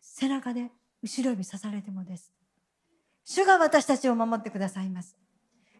[0.00, 0.70] 背中で
[1.02, 2.32] 後ろ指刺されてもです。
[3.24, 5.16] 主が私たちを守ってくださいます。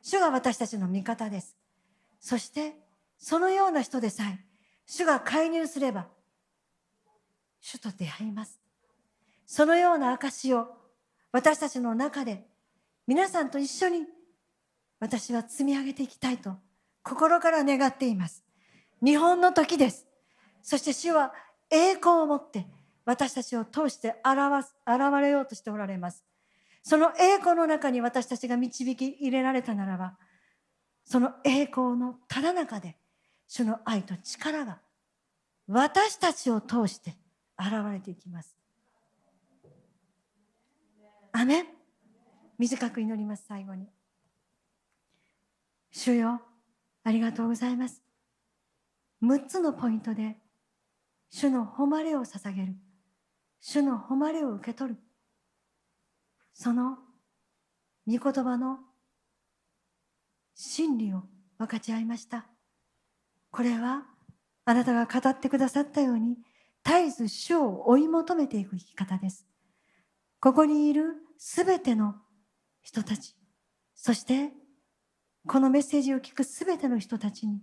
[0.03, 1.57] 主が私たちの味方です。
[2.21, 2.77] そして
[3.19, 4.39] そのような人でさえ
[4.87, 6.09] 主が介入すれば
[7.61, 8.59] 主と出会います。
[9.47, 10.69] そのような証を
[11.33, 12.47] 私たちの中で
[13.07, 14.07] 皆さんと一緒に
[15.01, 16.57] 私は積み上げていきたいと
[17.03, 18.45] 心から願っています。
[19.03, 20.07] 日本の時です。
[20.63, 21.33] そして主は
[21.71, 22.67] 栄光を持って
[23.05, 26.25] 私たちを通して現現れようとしておられます。
[26.83, 30.17] その栄光の中に私たちが導き入れられたならば
[31.05, 32.97] その栄光のただ中で
[33.47, 34.79] 主の愛と力が
[35.67, 37.17] 私たちを通して
[37.59, 38.57] 現れていきます。
[41.33, 41.67] アメン。
[42.59, 43.87] 短く祈ります最後に。
[45.93, 46.43] 主よ
[47.05, 48.03] ありがとうございます。
[49.23, 50.37] 6つのポイントで
[51.31, 52.75] 主の誉れを捧げる。
[53.61, 55.01] 主の誉れを受け取る。
[56.53, 56.99] その
[58.07, 58.79] 御言葉の
[60.55, 61.23] 真理を
[61.59, 62.47] 分かち合いました。
[63.51, 64.05] これは
[64.65, 66.37] あなたが語ってくださったように
[66.85, 69.47] 絶えず主を追い求めていく生き方です。
[70.41, 72.15] ここにいるすべての
[72.83, 73.37] 人たち
[73.95, 74.51] そして
[75.47, 77.61] このメッセージを聞くすべての人たちに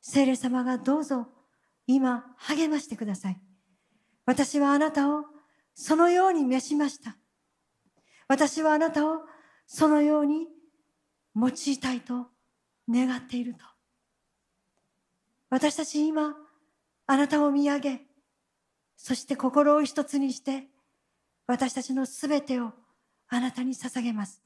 [0.00, 1.28] 聖霊様がどうぞ
[1.86, 3.40] 今励ましてください
[4.26, 5.24] 私はあなたを
[5.74, 7.16] そのように召しました。
[8.28, 9.22] 私はあなたを
[9.66, 10.46] そのように
[11.36, 12.28] 用いたいと
[12.88, 13.60] 願っていると。
[15.50, 16.34] 私たち今、
[17.06, 18.00] あなたを見上げ、
[18.96, 20.68] そして心を一つにして、
[21.46, 22.72] 私たちのすべてを
[23.28, 24.42] あなたに捧げます。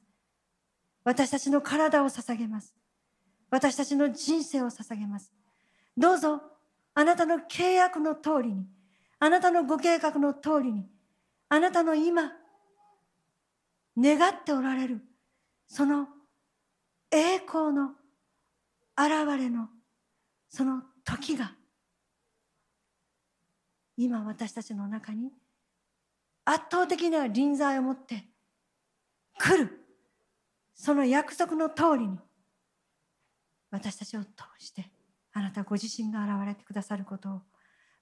[1.03, 2.75] 私たちの体を捧げます。
[3.49, 5.31] 私たちの人生を捧げます。
[5.97, 6.41] どうぞ、
[6.93, 8.65] あなたの契約の通りに、
[9.19, 10.85] あなたのご計画の通りに、
[11.49, 12.31] あなたの今、
[13.97, 15.01] 願っておられる、
[15.67, 16.07] その
[17.11, 17.91] 栄光の
[18.97, 19.69] 現れの、
[20.49, 21.53] その時が、
[23.97, 25.31] 今私たちの中に
[26.45, 28.25] 圧倒的な臨在を持って
[29.37, 29.85] 来る、
[30.73, 32.17] その約束の通りに、
[33.71, 34.89] 私たちを通して、
[35.39, 37.41] あなたご自身が現れてくださることを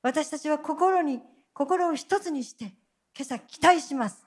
[0.01, 1.21] 私たちは心に
[1.53, 2.73] 心を一つにして
[3.15, 4.25] 今朝期待します。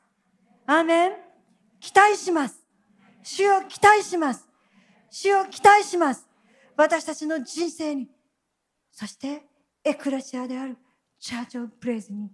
[0.67, 1.13] アーメン。
[1.81, 2.61] 期待します。
[3.23, 4.47] 主を期待します。
[5.11, 6.29] 主を期待します。
[6.77, 8.09] 私たちの人生に
[8.93, 9.43] そして
[9.85, 10.77] エクレシアである
[11.19, 12.31] チャーチオブプレイズに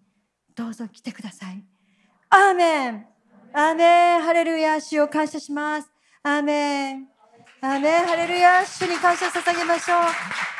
[0.54, 1.64] どうぞ来てください。
[2.28, 3.06] アーメン。
[3.54, 4.22] アーメン。
[4.22, 4.78] ハレルヤ。
[4.80, 5.90] 主を感謝します。
[6.22, 7.15] アーメン。
[7.62, 9.98] アーメンハレルヤ主に感謝捧げましょう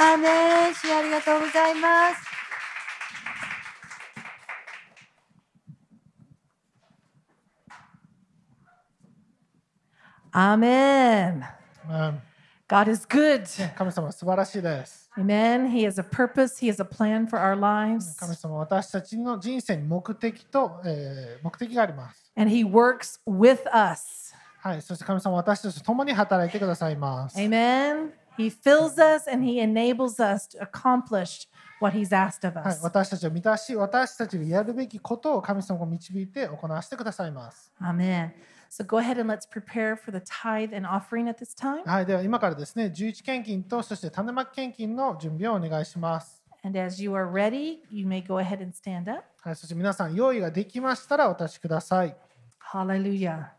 [0.03, 2.37] アーメン主ありがとうございます
[10.33, 11.43] アーメン
[12.69, 13.63] God is good.
[13.63, 15.09] ね神様は素晴らしいです。
[15.17, 15.69] Amen.
[15.71, 22.33] He has a purpose, He has a plan for our lives, 神様は私たちの人生に目的と、えー目的があります。
[22.37, 24.26] and He works with us.
[24.67, 27.39] はい、そして神様は私たちと共に働いてくださいます。
[27.39, 28.11] Amen.
[28.37, 31.49] He fills us and He enables us to accomplish
[31.81, 32.83] what He's asked of はい、us.
[32.83, 37.73] 私たちを満たし、私たちがやるべきことを神様が導いて行わせてくださいます。
[37.81, 38.33] Amen.
[38.69, 41.89] So go ahead and let's prepare for the tithe and offering at this time.
[41.89, 46.43] はい、では今からですね、11献金とそして種まき献金の準備をお願いします。
[46.65, 49.23] And as you are ready, you may go ahead and stand up.
[49.43, 52.17] はい、そして皆さん、用意ができましたらお立ちください。
[52.73, 53.56] Hallelujah.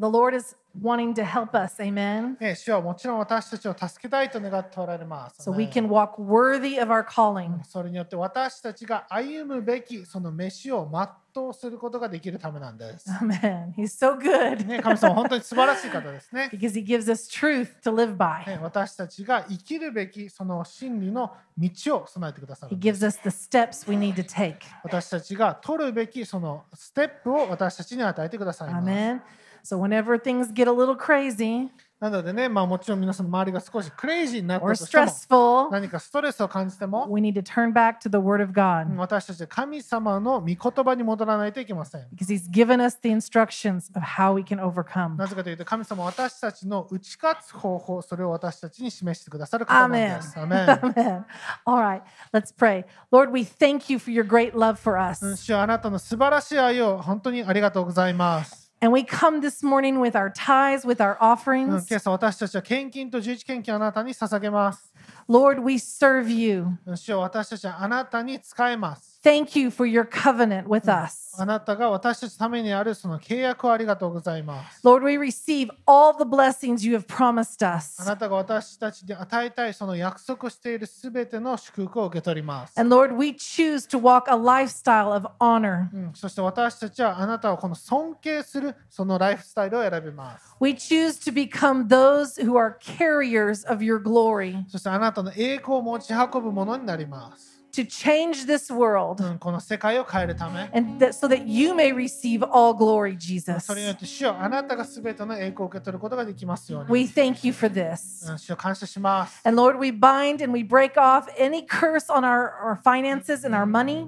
[0.00, 1.78] The Lord is wanting to help us.
[1.78, 2.38] Amen.
[2.40, 5.50] ね、主はもちろん私たちを助けたいと願っておられます。
[5.50, 7.62] So we ね can walk worthy of our calling.
[7.64, 10.88] それによって私たちが歩むべきその飯を
[11.34, 13.10] 全うすることができるためなんです。
[13.10, 13.74] Amen.
[13.74, 16.48] He's so good ね、神様、本当に素晴らしい方ですね。
[16.50, 18.46] because He gives us truth to live by.
[18.46, 22.78] ね私たちが生きるべきその真理の道を備えてくださ He る。
[22.78, 24.60] gives us the steps we need to take.
[24.82, 28.88] 私たちが取るべきそのステップを私たちに与えてくださいます。
[28.88, 29.20] Amen.
[29.63, 37.41] So whenever things get a little crazy なのでね、まあ、もちろん皆さんの周りが少しクレイジーになった or としても stressful, 何かストレスを感じても we need to
[37.41, 42.01] turn back to the Word of God 私たちは神様の御言葉に戻らないといけません。
[42.13, 45.15] because He's given us the instructions of how we can overcome.
[45.15, 50.37] なぜかというと神様は私たちの打ち勝つ方法それを私たちに示してくださる方なんです。
[50.37, 51.23] アメン Amen.
[51.65, 52.01] All right,
[52.33, 52.83] let's pray.
[53.09, 55.37] Lord, we thank you for your great love for うん us.
[55.37, 58.58] 主よあなたの素晴らしい愛を本当にありがとうございます。
[58.81, 61.87] And we come this morning with our tithes, with our うん offerings.
[61.89, 64.93] 今朝私たちは献金と十一献金をあなたに捧げます。
[65.29, 66.67] Lord, we serve you.
[66.85, 69.08] うん主よ私たちはあなたに使えます。
[69.23, 71.33] Thank you for your covenant with us.
[71.37, 74.87] あなたが私たちのためにあるその契約をありがとうございます。
[74.87, 78.05] Lord, we receive all the blessings you have promised あ us.
[78.05, 82.79] なたが私たちに与えたいその約束しているすべての祝福を受け取ります。
[82.79, 85.87] And Lord, we choose to walk a lifestyle of honor.
[85.91, 90.55] うん、そして私たちはあなたをこの尊敬するそのライフスタイルを選びます。
[90.61, 97.58] We choose to become those who are carriers of your glory, そしてあなたの栄光を持ち運ぶものになります。
[97.72, 99.18] to change this world.
[99.20, 99.38] Mm,
[100.72, 103.66] and that, so that you may receive all glory, Jesus.
[106.88, 108.22] We thank you for this.
[109.44, 113.54] And Lord, we bind and we break off any curse on our, our finances and
[113.54, 114.06] our money.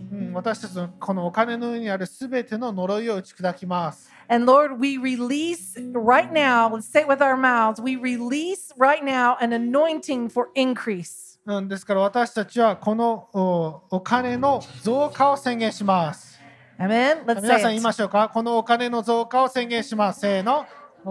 [4.28, 9.04] And Lord, we release right now, let's say it with our mouths, we release right
[9.04, 11.31] now an anointing for increase.
[11.44, 16.38] うん、ですから私たちはこのおお金の増加を宣言します。
[16.78, 18.28] 皆さん言い.ましょうか？
[18.28, 20.20] このお金の増加を宣言します。
[20.20, 20.66] せーの。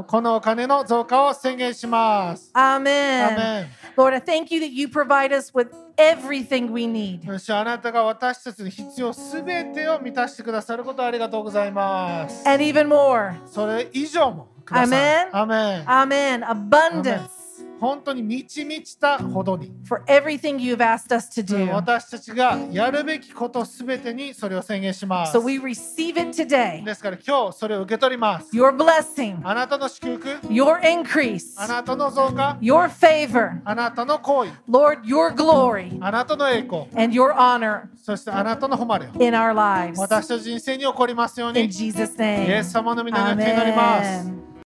[0.07, 2.49] このお金の増加を宣言します。
[2.53, 3.35] Amen.
[3.35, 3.65] Amen.
[3.97, 7.25] Lord, I thank you that you provide us with everything we need.
[7.37, 12.47] 主あなたが私たちの必要すべてを満たしてくださることをありがとうございます。
[12.47, 13.35] And even more.
[13.47, 15.29] それ以上もください。
[15.33, 15.83] Amen.
[15.85, 16.41] アメン.
[16.45, 17.40] Abundance
[17.81, 19.71] 本当に満ち満ちたほどに。
[19.87, 21.73] for everything you've asked us to うん do.
[21.73, 25.41] 私たちがやるべきことすべてにそれを宣言します So。
[25.43, 26.83] we receive it today.
[26.83, 28.55] ですから今日それを受け取ります。
[28.55, 39.99] Your blessing, あなたの祝福、your increase, あなたの増加、your favor, あなたの行為、Lord, your glory, あなたの栄光、and your honor そしてあなたの誉れを in our lives.
[39.99, 42.63] 私の人生に起こりますよう In に、イ Jesus' エ name.
[42.63, 44.27] ス様の皆によって祈ります。
[44.27, 44.50] Amen.